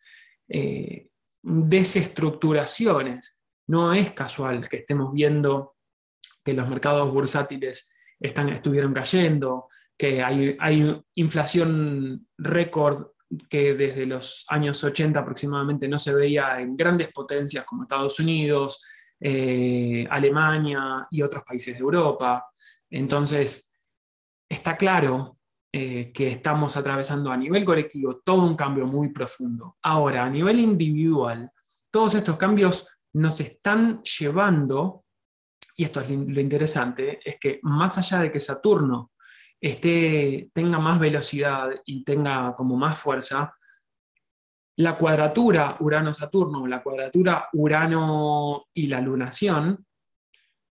eh, 0.49 1.09
desestructuraciones. 1.43 3.37
No 3.67 3.93
es 3.93 4.13
casual 4.13 4.67
que 4.67 4.77
estemos 4.77 5.13
viendo 5.13 5.75
que 6.43 6.53
los 6.53 6.67
mercados 6.67 7.13
bursátiles 7.13 7.95
estuvieron 8.19 8.95
cayendo, 8.95 9.67
que 9.97 10.21
hay, 10.21 11.01
inflación 11.15 12.27
récord 12.37 13.07
que 13.49 13.73
desde 13.73 14.05
los 14.05 14.45
años 14.49 14.83
80 14.83 15.19
aproximadamente 15.19 15.87
no 15.87 15.97
se 15.97 16.13
veía 16.13 16.59
en 16.59 16.75
grandes 16.75 17.11
potencias 17.11 17.65
como 17.65 17.83
Estados 17.83 18.19
Unidos, 18.19 18.81
eh, 19.19 20.05
Alemania 20.09 21.07
y 21.09 21.21
otros 21.21 21.43
países 21.43 21.75
de 21.75 21.81
Europa. 21.81 22.45
Entonces, 22.89 23.79
está 24.47 24.77
claro 24.77 25.37
eh, 25.71 26.11
que 26.13 26.27
estamos 26.27 26.77
atravesando 26.77 27.31
a 27.31 27.37
nivel 27.37 27.65
colectivo 27.65 28.21
todo 28.23 28.43
un 28.43 28.55
cambio 28.55 28.85
muy 28.85 29.09
profundo. 29.09 29.75
Ahora, 29.83 30.25
a 30.25 30.29
nivel 30.29 30.59
individual, 30.59 31.51
todos 31.91 32.15
estos 32.15 32.37
cambios 32.37 32.87
nos 33.13 33.39
están 33.39 34.01
llevando, 34.03 35.05
y 35.75 35.83
esto 35.83 36.01
es 36.01 36.09
lo 36.09 36.39
interesante, 36.39 37.19
es 37.23 37.37
que 37.39 37.59
más 37.63 37.97
allá 37.97 38.19
de 38.19 38.31
que 38.31 38.39
Saturno 38.39 39.11
esté, 39.61 40.49
tenga 40.53 40.79
más 40.79 40.99
velocidad 40.99 41.69
y 41.85 42.03
tenga 42.03 42.55
como 42.55 42.75
más 42.75 42.97
fuerza, 42.97 43.55
la 44.77 44.97
cuadratura 44.97 45.77
Urano-Saturno, 45.79 46.67
la 46.67 46.83
cuadratura 46.83 47.49
Urano 47.53 48.65
y 48.73 48.87
la 48.87 48.99
lunación, 48.99 49.85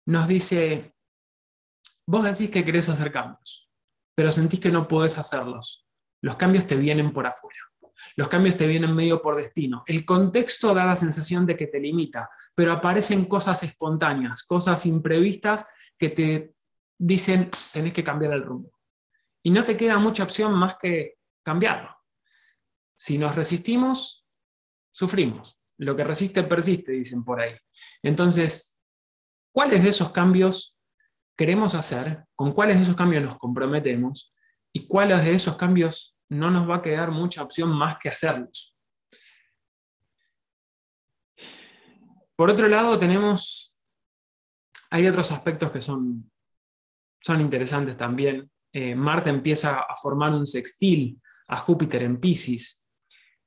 nos 0.06 0.28
dice, 0.28 0.94
vos 2.06 2.24
decís 2.24 2.50
que 2.50 2.64
querés 2.64 2.88
hacer 2.88 3.10
cambios, 3.10 3.70
pero 4.14 4.30
sentís 4.30 4.60
que 4.60 4.70
no 4.70 4.86
podés 4.86 5.18
hacerlos. 5.18 5.86
Los 6.20 6.36
cambios 6.36 6.66
te 6.66 6.76
vienen 6.76 7.12
por 7.12 7.26
afuera. 7.26 7.58
Los 8.16 8.28
cambios 8.28 8.56
te 8.56 8.66
vienen 8.66 8.94
medio 8.94 9.22
por 9.22 9.36
destino. 9.36 9.82
El 9.86 10.04
contexto 10.04 10.74
da 10.74 10.84
la 10.84 10.96
sensación 10.96 11.46
de 11.46 11.56
que 11.56 11.68
te 11.68 11.80
limita, 11.80 12.28
pero 12.54 12.72
aparecen 12.72 13.24
cosas 13.24 13.62
espontáneas, 13.62 14.42
cosas 14.44 14.84
imprevistas 14.86 15.66
que 15.98 16.10
te 16.10 16.53
dicen 16.98 17.50
tenés 17.72 17.92
que 17.92 18.04
cambiar 18.04 18.32
el 18.32 18.42
rumbo. 18.42 18.70
Y 19.42 19.50
no 19.50 19.64
te 19.64 19.76
queda 19.76 19.98
mucha 19.98 20.24
opción 20.24 20.54
más 20.54 20.76
que 20.76 21.18
cambiarlo. 21.42 21.94
Si 22.96 23.18
nos 23.18 23.34
resistimos, 23.34 24.26
sufrimos. 24.90 25.58
Lo 25.78 25.96
que 25.96 26.04
resiste 26.04 26.42
persiste, 26.44 26.92
dicen 26.92 27.24
por 27.24 27.40
ahí. 27.40 27.56
Entonces, 28.02 28.82
¿cuáles 29.52 29.82
de 29.82 29.90
esos 29.90 30.12
cambios 30.12 30.74
queremos 31.36 31.74
hacer, 31.74 32.24
con 32.34 32.52
cuáles 32.52 32.76
de 32.76 32.82
esos 32.82 32.96
cambios 32.96 33.24
nos 33.24 33.36
comprometemos 33.36 34.32
y 34.72 34.86
cuáles 34.86 35.24
de 35.24 35.34
esos 35.34 35.56
cambios 35.56 36.16
no 36.28 36.50
nos 36.50 36.68
va 36.68 36.76
a 36.76 36.82
quedar 36.82 37.10
mucha 37.10 37.42
opción 37.42 37.70
más 37.70 37.98
que 37.98 38.08
hacerlos. 38.08 38.76
Por 42.36 42.50
otro 42.50 42.66
lado, 42.66 42.98
tenemos, 42.98 43.80
hay 44.90 45.06
otros 45.06 45.30
aspectos 45.30 45.70
que 45.70 45.80
son, 45.80 46.30
son 47.24 47.40
interesantes 47.40 47.96
también. 47.96 48.50
Eh, 48.70 48.94
Marte 48.94 49.30
empieza 49.30 49.80
a 49.80 49.96
formar 49.96 50.32
un 50.32 50.46
sextil 50.46 51.18
a 51.48 51.56
Júpiter 51.56 52.02
en 52.02 52.20
Pisces 52.20 52.86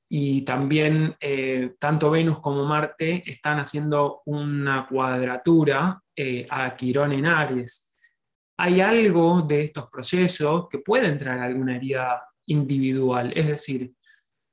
y 0.10 0.42
también 0.44 1.16
eh, 1.20 1.76
tanto 1.80 2.10
Venus 2.10 2.40
como 2.40 2.66
Marte 2.66 3.30
están 3.30 3.60
haciendo 3.60 4.22
una 4.26 4.88
cuadratura 4.88 6.02
eh, 6.16 6.48
a 6.50 6.76
Quirón 6.76 7.12
en 7.12 7.26
Aries. 7.26 7.94
Hay 8.58 8.82
algo 8.82 9.42
de 9.42 9.62
estos 9.62 9.88
procesos 9.90 10.68
que 10.70 10.80
puede 10.80 11.08
entrar 11.08 11.38
alguna 11.40 11.76
herida 11.76 12.24
individual, 12.48 13.32
es 13.36 13.48
decir, 13.48 13.94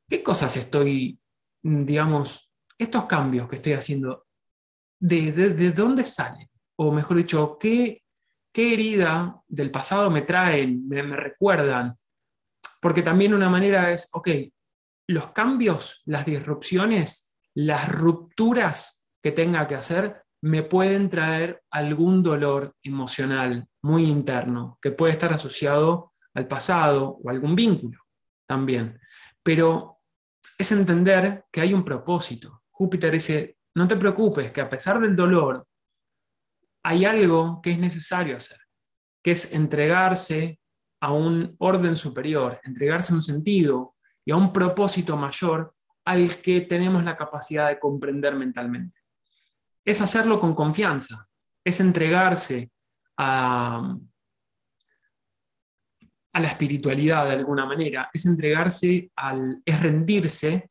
¿qué 0.08 0.22
cosas 0.22 0.54
estoy, 0.56 1.18
digamos, 1.62 2.50
estos 2.76 3.06
cambios 3.06 3.48
que 3.48 3.56
estoy 3.56 3.72
haciendo, 3.72 4.26
de, 4.98 5.72
dónde 5.74 6.04
salen? 6.04 6.48
O 6.76 6.92
mejor 6.92 7.16
dicho, 7.16 7.56
¿qué, 7.58 8.02
¿qué, 8.54 8.72
herida 8.72 9.42
del 9.48 9.70
pasado 9.70 10.10
me 10.10 10.22
traen, 10.22 10.88
me, 10.88 11.02
recuerdan? 11.02 11.98
Porque 12.80 13.02
también 13.02 13.34
una 13.34 13.50
manera 13.50 13.90
es, 13.90 14.08
ok, 14.12 14.28
los 15.08 15.32
cambios, 15.32 16.02
las 16.06 16.24
disrupciones, 16.24 17.36
las 17.54 17.88
rupturas 17.88 19.04
que 19.22 19.32
tenga 19.32 19.66
que 19.66 19.74
hacer 19.74 20.22
me 20.42 20.62
pueden 20.62 21.08
traer 21.10 21.62
algún 21.70 22.22
dolor 22.22 22.74
emocional 22.82 23.66
muy 23.82 24.04
interno 24.04 24.78
que 24.80 24.92
puede 24.92 25.12
estar 25.12 25.32
asociado 25.32 26.12
al 26.34 26.46
pasado 26.46 27.18
o 27.22 27.30
algún 27.30 27.54
vínculo 27.56 28.00
también. 28.46 29.00
Pero 29.42 29.98
es 30.56 30.70
entender 30.70 31.44
que 31.50 31.60
hay 31.60 31.74
un 31.74 31.84
propósito. 31.84 32.62
Júpiter 32.70 33.12
dice, 33.12 33.56
no 33.74 33.88
te 33.88 33.96
preocupes, 33.96 34.52
que 34.52 34.60
a 34.60 34.68
pesar 34.68 35.00
del 35.00 35.16
dolor, 35.16 35.66
hay 36.84 37.06
algo 37.06 37.60
que 37.62 37.72
es 37.72 37.78
necesario 37.78 38.36
hacer, 38.36 38.58
que 39.22 39.30
es 39.30 39.54
entregarse 39.54 40.60
a 41.00 41.12
un 41.12 41.56
orden 41.58 41.96
superior, 41.96 42.60
entregarse 42.62 43.12
a 43.12 43.16
un 43.16 43.22
sentido 43.22 43.96
y 44.24 44.32
a 44.32 44.36
un 44.36 44.52
propósito 44.52 45.16
mayor 45.16 45.74
al 46.04 46.36
que 46.42 46.60
tenemos 46.62 47.02
la 47.02 47.16
capacidad 47.16 47.68
de 47.68 47.78
comprender 47.78 48.34
mentalmente. 48.34 48.98
Es 49.82 50.02
hacerlo 50.02 50.38
con 50.38 50.54
confianza, 50.54 51.26
es 51.64 51.80
entregarse 51.80 52.70
a, 53.16 53.96
la 56.34 56.48
espiritualidad 56.48 57.26
de 57.26 57.32
alguna 57.32 57.64
manera, 57.64 58.10
es 58.12 58.26
entregarse 58.26 59.10
al, 59.16 59.62
es 59.64 59.82
rendirse, 59.82 60.70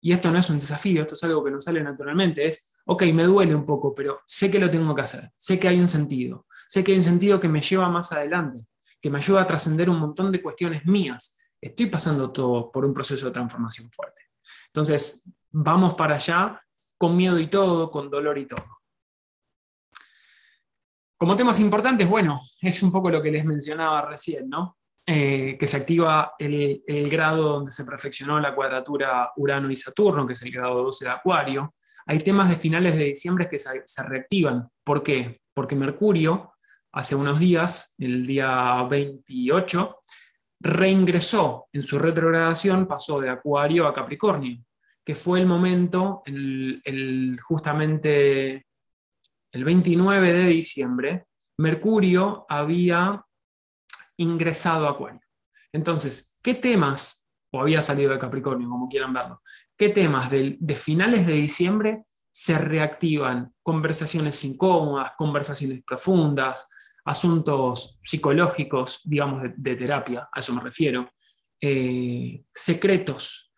y 0.00 0.12
esto 0.12 0.30
no 0.30 0.38
es 0.38 0.50
un 0.50 0.58
desafío, 0.58 1.02
esto 1.02 1.14
es 1.14 1.24
algo 1.24 1.42
que 1.42 1.50
nos 1.50 1.64
sale 1.64 1.82
naturalmente, 1.82 2.46
es, 2.46 2.71
ok, 2.86 3.02
me 3.12 3.24
duele 3.24 3.54
un 3.54 3.64
poco, 3.64 3.94
pero 3.94 4.20
sé 4.26 4.50
que 4.50 4.58
lo 4.58 4.70
tengo 4.70 4.94
que 4.94 5.02
hacer, 5.02 5.30
sé 5.36 5.58
que 5.58 5.68
hay 5.68 5.78
un 5.78 5.86
sentido, 5.86 6.46
sé 6.68 6.82
que 6.82 6.92
hay 6.92 6.98
un 6.98 7.04
sentido 7.04 7.40
que 7.40 7.48
me 7.48 7.60
lleva 7.60 7.88
más 7.88 8.12
adelante, 8.12 8.66
que 9.00 9.10
me 9.10 9.18
ayuda 9.18 9.42
a 9.42 9.46
trascender 9.46 9.90
un 9.90 9.98
montón 9.98 10.30
de 10.32 10.42
cuestiones 10.42 10.84
mías. 10.86 11.38
Estoy 11.60 11.86
pasando 11.86 12.30
todo 12.32 12.70
por 12.72 12.84
un 12.84 12.92
proceso 12.92 13.26
de 13.26 13.32
transformación 13.32 13.90
fuerte. 13.90 14.22
Entonces, 14.66 15.22
vamos 15.50 15.94
para 15.94 16.16
allá 16.16 16.60
con 16.98 17.16
miedo 17.16 17.38
y 17.38 17.48
todo, 17.48 17.90
con 17.90 18.10
dolor 18.10 18.38
y 18.38 18.46
todo. 18.46 18.64
Como 21.16 21.36
temas 21.36 21.60
importantes, 21.60 22.08
bueno, 22.08 22.40
es 22.60 22.82
un 22.82 22.90
poco 22.90 23.10
lo 23.10 23.22
que 23.22 23.30
les 23.30 23.44
mencionaba 23.44 24.02
recién, 24.02 24.48
¿no? 24.48 24.78
Eh, 25.04 25.56
que 25.58 25.66
se 25.66 25.76
activa 25.76 26.34
el, 26.38 26.82
grado 27.10 27.54
donde 27.54 27.72
se 27.72 27.84
perfeccionó 27.84 28.38
la 28.38 28.54
cuadratura 28.54 29.32
Urano 29.36 29.70
y 29.70 29.76
Saturno, 29.76 30.26
que 30.26 30.34
es 30.34 30.42
el 30.42 30.52
grado 30.52 30.82
12 30.84 31.04
de 31.04 31.10
Acuario. 31.10 31.74
Hay 32.06 32.18
temas 32.18 32.48
de 32.50 32.56
finales 32.56 32.96
de 32.96 33.04
diciembre 33.04 33.48
que 33.48 33.58
se, 33.58 34.02
reactivan. 34.02 34.68
¿Por 34.84 35.02
qué? 35.02 35.40
Porque 35.54 35.76
Mercurio, 35.76 36.52
hace 36.92 37.14
unos 37.14 37.38
días, 37.38 37.94
el 37.98 38.24
día 38.24 38.82
28, 38.84 39.98
reingresó 40.60 41.68
en 41.72 41.82
su 41.82 41.98
retrogradación, 41.98 42.86
pasó 42.86 43.20
de 43.20 43.30
Acuario 43.30 43.86
a 43.86 43.92
Capricornio 43.92 44.64
que 45.04 45.14
fue 45.14 45.40
el 45.40 45.46
momento, 45.46 46.22
el, 46.26 47.38
justamente 47.42 48.66
el 49.50 49.64
29 49.64 50.32
de 50.32 50.46
diciembre, 50.46 51.26
Mercurio 51.58 52.46
había 52.48 53.24
ingresado 54.16 54.86
a 54.86 54.92
Acuario. 54.92 55.20
Entonces, 55.72 56.38
¿qué 56.42 56.54
temas, 56.54 57.30
o 57.52 57.60
había 57.60 57.82
salido 57.82 58.12
de 58.12 58.18
Capricornio, 58.18 58.68
como 58.68 58.88
quieran 58.88 59.12
verlo, 59.12 59.42
qué 59.82 59.88
temas 59.88 60.30
de, 60.30 60.76
finales 60.76 61.26
de 61.26 61.32
diciembre 61.32 62.04
se 62.30 62.56
reactivan? 62.56 63.52
Conversaciones 63.64 64.44
incómodas, 64.44 65.14
conversaciones 65.18 65.82
profundas, 65.84 66.68
asuntos 67.04 67.98
psicológicos, 68.00 69.00
digamos, 69.02 69.42
de, 69.56 69.74
terapia, 69.74 70.28
a 70.32 70.38
eso 70.38 70.54
me 70.54 70.60
refiero, 70.60 71.10
eh, 71.60 72.44
secretos, 72.54 73.52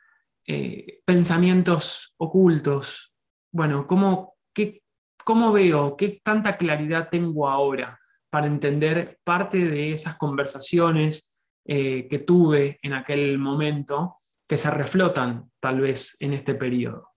eh, 0.47 1.03
pensamientos 1.05 2.15
ocultos. 2.17 3.15
Bueno, 3.53 3.87
¿cómo, 3.87 4.37
qué, 4.55 4.81
¿cómo 5.27 5.53
veo? 5.53 5.95
¿Qué 5.95 6.23
tanta 6.25 6.57
claridad 6.57 7.11
tengo 7.11 7.51
ahora 7.51 8.01
para 8.31 8.47
entender 8.47 9.19
parte 9.25 9.59
de 9.59 9.93
esas 9.93 10.17
conversaciones 10.17 11.51
eh, 11.67 12.09
que 12.09 12.21
tuve 12.21 12.79
en 12.81 12.95
aquel 12.95 13.37
momento 13.37 14.15
que 14.49 14.59
se 14.59 14.71
reflotan 14.71 15.51
tal 15.61 15.81
vez 15.81 16.17
en 16.21 16.35
este 16.35 16.55
periodo? 16.55 17.15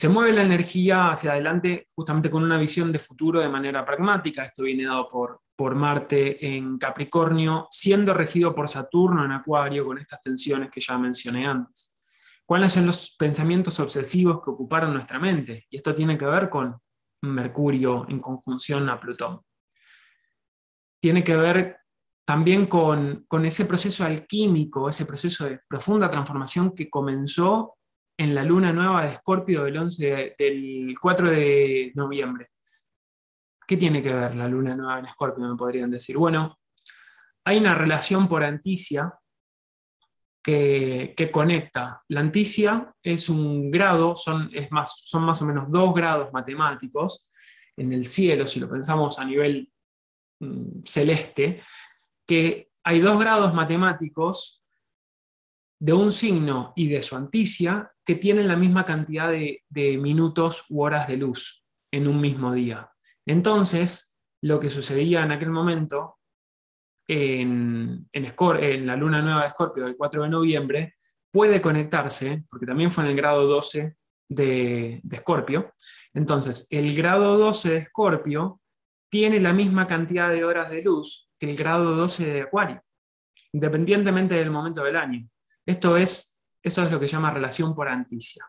Se 0.00 0.08
mueve 0.08 0.32
la 0.32 0.44
energía 0.44 1.10
hacia 1.10 1.32
adelante 1.32 1.88
justamente 1.94 2.30
con 2.30 2.42
una 2.42 2.56
visión 2.56 2.90
de 2.90 2.98
futuro 2.98 3.40
de 3.40 3.50
manera 3.50 3.84
pragmática. 3.84 4.44
Esto 4.44 4.62
viene 4.62 4.86
dado 4.86 5.06
por, 5.06 5.42
por 5.54 5.74
Marte 5.74 6.56
en 6.56 6.78
Capricornio, 6.78 7.68
siendo 7.70 8.14
regido 8.14 8.54
por 8.54 8.66
Saturno 8.66 9.26
en 9.26 9.32
Acuario, 9.32 9.84
con 9.84 9.98
estas 9.98 10.22
tensiones 10.22 10.70
que 10.70 10.80
ya 10.80 10.96
mencioné 10.96 11.46
antes. 11.46 11.94
¿Cuáles 12.46 12.72
son 12.72 12.86
los 12.86 13.14
pensamientos 13.18 13.78
obsesivos 13.78 14.42
que 14.42 14.48
ocuparon 14.48 14.94
nuestra 14.94 15.18
mente? 15.18 15.66
Y 15.68 15.76
esto 15.76 15.94
tiene 15.94 16.16
que 16.16 16.24
ver 16.24 16.48
con 16.48 16.80
Mercurio 17.20 18.06
en 18.08 18.20
conjunción 18.20 18.88
a 18.88 18.98
Plutón. 18.98 19.42
Tiene 20.98 21.22
que 21.22 21.36
ver 21.36 21.79
también 22.30 22.66
con, 22.66 23.26
ese 23.44 23.64
proceso 23.64 24.04
alquímico, 24.04 24.88
ese 24.88 25.04
proceso 25.04 25.46
de 25.46 25.58
profunda 25.68 26.08
transformación 26.08 26.72
que 26.76 26.88
comenzó 26.88 27.74
en 28.16 28.36
la 28.36 28.44
luna 28.44 28.72
nueva 28.72 29.02
de 29.02 29.14
Escorpio 29.14 29.64
del, 29.64 29.76
11, 29.76 30.36
del 30.38 30.94
4 31.02 31.28
de 31.28 31.90
noviembre. 31.96 32.50
¿Qué 33.66 33.76
tiene 33.76 34.00
que 34.00 34.14
ver 34.14 34.36
la 34.36 34.46
luna 34.46 34.76
nueva 34.76 35.00
en 35.00 35.06
Escorpio? 35.06 35.44
Me 35.44 35.56
podrían 35.56 35.90
decir. 35.90 36.16
Bueno, 36.16 36.56
hay 37.46 37.58
una 37.58 37.74
relación 37.74 38.28
por 38.28 38.44
anticia 38.44 39.12
que, 40.40 41.30
conecta. 41.32 42.04
La 42.10 42.20
anticia 42.20 42.94
es 43.02 43.28
un 43.28 43.72
grado, 43.72 44.14
son, 44.14 44.48
es 44.52 44.70
más, 44.70 45.00
son 45.04 45.24
más 45.24 45.42
o 45.42 45.46
menos 45.46 45.68
dos 45.68 45.92
grados 45.92 46.32
matemáticos 46.32 47.28
en 47.76 47.92
el 47.92 48.04
cielo, 48.04 48.46
si 48.46 48.60
lo 48.60 48.70
pensamos 48.70 49.18
a 49.18 49.24
nivel 49.24 49.68
mm, 50.38 50.82
celeste, 50.84 51.60
que 52.30 52.70
hay 52.84 53.00
dos 53.00 53.18
grados 53.18 53.52
matemáticos 53.54 54.64
de 55.80 55.92
un 55.92 56.12
signo 56.12 56.72
y 56.76 56.86
de 56.86 57.02
su 57.02 57.16
anticia 57.16 57.90
que 58.06 58.14
tienen 58.14 58.46
la 58.46 58.54
misma 58.54 58.84
cantidad 58.84 59.32
de, 59.32 59.64
minutos 59.98 60.64
u 60.68 60.82
horas 60.82 61.08
de 61.08 61.16
luz 61.16 61.66
en 61.92 62.06
un 62.06 62.20
mismo 62.20 62.52
día. 62.52 62.88
Entonces, 63.26 64.16
lo 64.44 64.60
que 64.60 64.70
sucedía 64.70 65.24
en 65.24 65.32
aquel 65.32 65.50
momento 65.50 66.18
en, 67.08 68.08
en, 68.12 68.86
la 68.86 68.94
luna 68.94 69.22
nueva 69.22 69.40
de 69.40 69.48
Escorpio 69.48 69.84
del 69.86 69.96
4 69.96 70.22
de 70.22 70.28
noviembre 70.28 70.94
puede 71.32 71.60
conectarse, 71.60 72.44
porque 72.48 72.66
también 72.66 72.92
fue 72.92 73.02
en 73.02 73.10
el 73.10 73.16
grado 73.16 73.44
12 73.48 73.96
de 74.28 75.02
Escorpio. 75.10 75.74
Entonces, 76.14 76.68
el 76.70 76.94
grado 76.94 77.36
12 77.38 77.70
de 77.70 77.76
Escorpio 77.78 78.60
tiene 79.10 79.40
la 79.40 79.52
misma 79.52 79.86
cantidad 79.86 80.30
de 80.30 80.44
horas 80.44 80.70
de 80.70 80.82
luz 80.82 81.28
que 81.38 81.50
el 81.50 81.56
grado 81.56 81.96
12 81.96 82.32
de 82.32 82.42
Acuario, 82.42 82.82
independientemente 83.52 84.34
del 84.36 84.50
momento 84.50 84.84
del 84.84 84.96
año. 84.96 85.28
Esto 85.66 85.96
es, 85.96 86.40
eso 86.62 86.82
es 86.82 86.90
lo 86.90 87.00
que 87.00 87.08
se 87.08 87.12
llama 87.12 87.32
relación 87.32 87.74
por 87.74 87.88
anticia. 87.88 88.46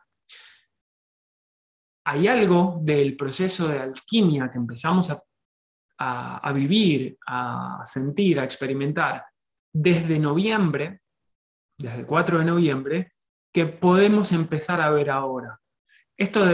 Hay 2.06 2.28
algo 2.28 2.80
del 2.82 3.16
proceso 3.16 3.68
de 3.68 3.80
alquimia 3.80 4.50
que 4.52 4.58
empezamos 4.58 5.10
a, 5.10 6.38
a 6.38 6.54
vivir, 6.54 7.18
a 7.28 7.82
sentir, 7.84 8.40
a 8.40 8.44
experimentar 8.44 9.24
desde 9.74 10.20
noviembre, 10.20 11.02
desde 11.78 12.00
el 12.00 12.06
4 12.06 12.40
de 12.40 12.46
noviembre, 12.46 13.14
que 13.54 13.66
podemos 13.66 14.32
empezar 14.32 14.82
a 14.82 14.90
ver 14.90 15.10
ahora. 15.10 15.61
Esto 16.22 16.46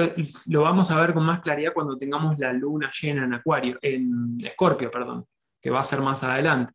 lo 0.48 0.62
vamos 0.62 0.90
a 0.92 1.02
ver 1.02 1.14
con 1.14 1.26
más 1.26 1.42
claridad 1.42 1.74
cuando 1.74 1.98
tengamos 1.98 2.40
la 2.40 2.54
luna 2.54 2.90
llena 3.02 3.26
en 3.26 3.34
Acuario, 3.34 3.78
en 3.82 4.38
Escorpio, 4.42 4.90
perdón, 4.90 5.26
que 5.62 5.70
va 5.70 5.82
a 5.82 5.84
ser 5.84 6.00
más 6.00 6.24
adelante. 6.24 6.74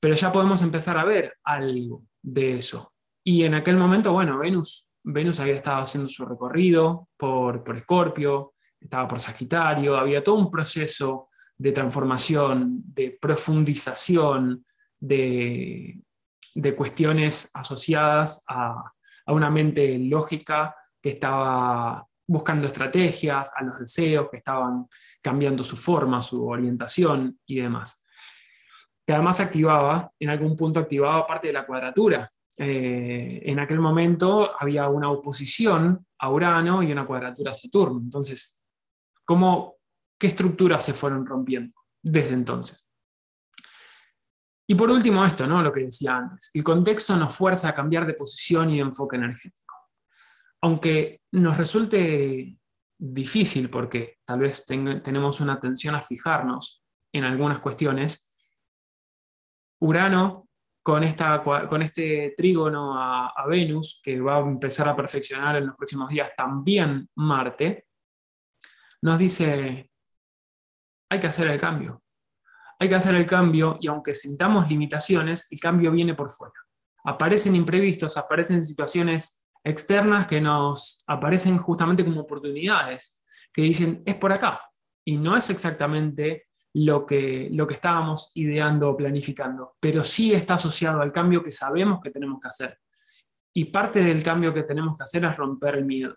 Pero 0.00 0.14
ya 0.14 0.32
podemos 0.32 0.62
empezar 0.62 0.96
a 0.96 1.04
ver 1.04 1.34
algo 1.44 2.04
de 2.22 2.54
eso. 2.54 2.94
Y 3.22 3.44
en 3.44 3.52
aquel 3.52 3.76
momento, 3.76 4.10
bueno, 4.14 4.38
Venus, 4.38 4.88
Venus 5.04 5.38
había 5.38 5.56
estado 5.56 5.82
haciendo 5.82 6.08
su 6.08 6.24
recorrido 6.24 7.10
por, 7.14 7.62
por 7.62 7.76
Escorpio, 7.76 8.54
estaba 8.80 9.06
por 9.06 9.20
Sagitario, 9.20 9.98
había 9.98 10.24
todo 10.24 10.36
un 10.36 10.50
proceso 10.50 11.28
de 11.58 11.72
transformación, 11.72 12.84
de 12.86 13.18
profundización, 13.20 14.64
de, 14.98 16.00
cuestiones 16.74 17.50
asociadas 17.52 18.42
a, 18.48 18.92
a, 19.26 19.32
una 19.34 19.50
mente 19.50 19.98
lógica 19.98 20.74
que 21.06 21.12
estaba 21.14 22.04
buscando 22.26 22.66
estrategias, 22.66 23.52
a 23.54 23.62
los 23.62 23.78
deseos 23.78 24.28
que 24.28 24.38
estaban 24.38 24.88
cambiando 25.22 25.62
su 25.62 25.76
forma, 25.76 26.20
su 26.20 26.44
orientación 26.44 27.38
y 27.46 27.60
demás 27.60 28.02
que 29.06 29.12
además 29.12 29.38
activaba, 29.38 30.10
en 30.18 30.30
algún 30.30 30.56
punto 30.56 30.80
activaba 30.80 31.26
parte 31.26 31.46
de 31.46 31.52
la 31.52 31.64
cuadratura. 31.64 32.28
Eh, 32.58 33.42
en 33.44 33.60
aquel 33.60 33.78
momento 33.78 34.50
había 34.58 34.88
una 34.88 35.10
oposición 35.10 36.04
a 36.18 36.30
Urano 36.30 36.82
y 36.82 36.90
una 36.90 37.06
cuadratura 37.06 37.52
a 37.52 37.54
Saturno. 37.54 38.00
Entonces, 38.00 38.64
¿cómo, 39.24 39.76
¿qué 40.18 40.26
estructuras 40.26 40.84
se 40.84 40.92
fueron 40.92 41.24
rompiendo 41.24 41.72
desde 42.02 42.30
entonces? 42.30 42.90
Y 44.68 44.74
por 44.74 44.90
último 44.90 45.24
esto, 45.24 45.46
¿no? 45.46 45.62
lo 45.62 45.70
que 45.70 45.84
decía 45.84 46.16
antes, 46.16 46.50
el 46.52 46.64
contexto 46.64 47.14
nos 47.14 47.36
fuerza 47.36 47.68
a 47.68 47.74
cambiar 47.74 48.04
de 48.06 48.14
posición 48.14 48.70
y 48.70 48.76
de 48.76 48.82
enfoque 48.82 49.14
energético. 49.14 49.65
Aunque 50.62 51.22
nos 51.32 51.56
resulte 51.56 52.56
difícil 52.98 53.68
porque 53.68 54.18
tal 54.24 54.40
vez 54.40 54.64
tenemos 54.66 55.40
una 55.40 55.54
atención 55.54 55.94
a 55.94 56.00
fijarnos 56.00 56.82
en 57.12 57.24
algunas 57.24 57.60
cuestiones, 57.60 58.32
Urano 59.80 60.46
con 60.82 61.02
este 61.02 62.34
trígono 62.36 62.94
a, 62.96 63.44
Venus, 63.48 64.00
que 64.02 64.20
va 64.20 64.36
a 64.36 64.40
empezar 64.40 64.88
a 64.88 64.94
perfeccionar 64.94 65.56
en 65.56 65.66
los 65.66 65.76
próximos 65.76 66.08
días 66.08 66.30
también 66.36 67.08
Marte, 67.16 67.88
nos 69.02 69.18
dice, 69.18 69.90
hay 71.10 71.20
que 71.20 71.26
hacer 71.26 71.48
el 71.48 71.60
cambio. 71.60 72.02
Hay 72.78 72.88
que 72.88 72.94
hacer 72.94 73.16
el 73.16 73.26
cambio 73.26 73.78
y 73.80 73.88
aunque 73.88 74.14
sintamos 74.14 74.68
limitaciones, 74.68 75.50
el 75.50 75.58
cambio 75.58 75.90
viene 75.90 76.14
por 76.14 76.28
fuera. 76.28 76.54
Aparecen 77.04 77.56
imprevistos, 77.56 78.16
aparecen 78.16 78.64
situaciones 78.64 79.45
externas 79.66 80.28
que 80.28 80.40
nos 80.40 81.02
aparecen 81.08 81.58
justamente 81.58 82.04
como 82.04 82.20
oportunidades, 82.20 83.22
que 83.52 83.62
dicen, 83.62 84.02
es 84.06 84.14
por 84.14 84.32
acá. 84.32 84.62
Y 85.04 85.16
no 85.16 85.36
es 85.36 85.50
exactamente 85.50 86.46
lo 86.74 87.04
que, 87.04 87.48
lo 87.50 87.66
que 87.66 87.74
estábamos 87.74 88.30
ideando 88.34 88.90
o 88.90 88.96
planificando, 88.96 89.76
pero 89.80 90.04
sí 90.04 90.32
está 90.32 90.54
asociado 90.54 91.00
al 91.00 91.10
cambio 91.10 91.42
que 91.42 91.50
sabemos 91.50 92.00
que 92.00 92.10
tenemos 92.10 92.40
que 92.40 92.48
hacer. 92.48 92.78
Y 93.54 93.66
parte 93.66 94.04
del 94.04 94.22
cambio 94.22 94.54
que 94.54 94.62
tenemos 94.62 94.96
que 94.96 95.04
hacer 95.04 95.24
es 95.24 95.36
romper 95.36 95.76
el 95.76 95.84
miedo, 95.84 96.16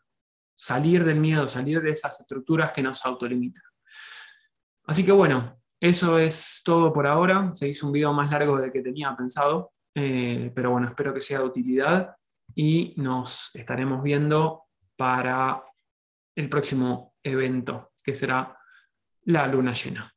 salir 0.55 1.03
del 1.03 1.19
miedo, 1.19 1.47
salir 1.49 1.81
de 1.81 1.91
esas 1.91 2.19
estructuras 2.19 2.71
que 2.71 2.83
nos 2.83 3.03
autolimitan. 3.05 3.63
Así 4.85 5.03
que 5.03 5.11
bueno, 5.11 5.59
eso 5.79 6.19
es 6.19 6.61
todo 6.63 6.91
por 6.91 7.07
ahora. 7.07 7.51
Se 7.53 7.67
hizo 7.67 7.87
un 7.87 7.93
video 7.93 8.11
más 8.13 8.29
largo 8.29 8.57
del 8.57 8.71
que 8.71 8.81
tenía 8.81 9.15
pensado, 9.15 9.71
eh, 9.95 10.51
pero 10.53 10.71
bueno, 10.71 10.89
espero 10.89 11.13
que 11.13 11.21
sea 11.21 11.39
de 11.39 11.45
utilidad 11.45 12.15
y 12.55 12.93
nos 12.97 13.55
estaremos 13.55 14.01
viendo 14.03 14.65
para 14.95 15.63
el 16.35 16.49
próximo 16.49 17.15
evento, 17.23 17.91
que 18.03 18.13
será 18.13 18.57
la 19.23 19.47
luna 19.47 19.73
llena. 19.73 20.13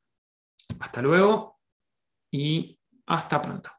Hasta 0.81 1.03
luego 1.03 1.61
y 2.31 2.79
hasta 3.07 3.41
pronto. 3.41 3.71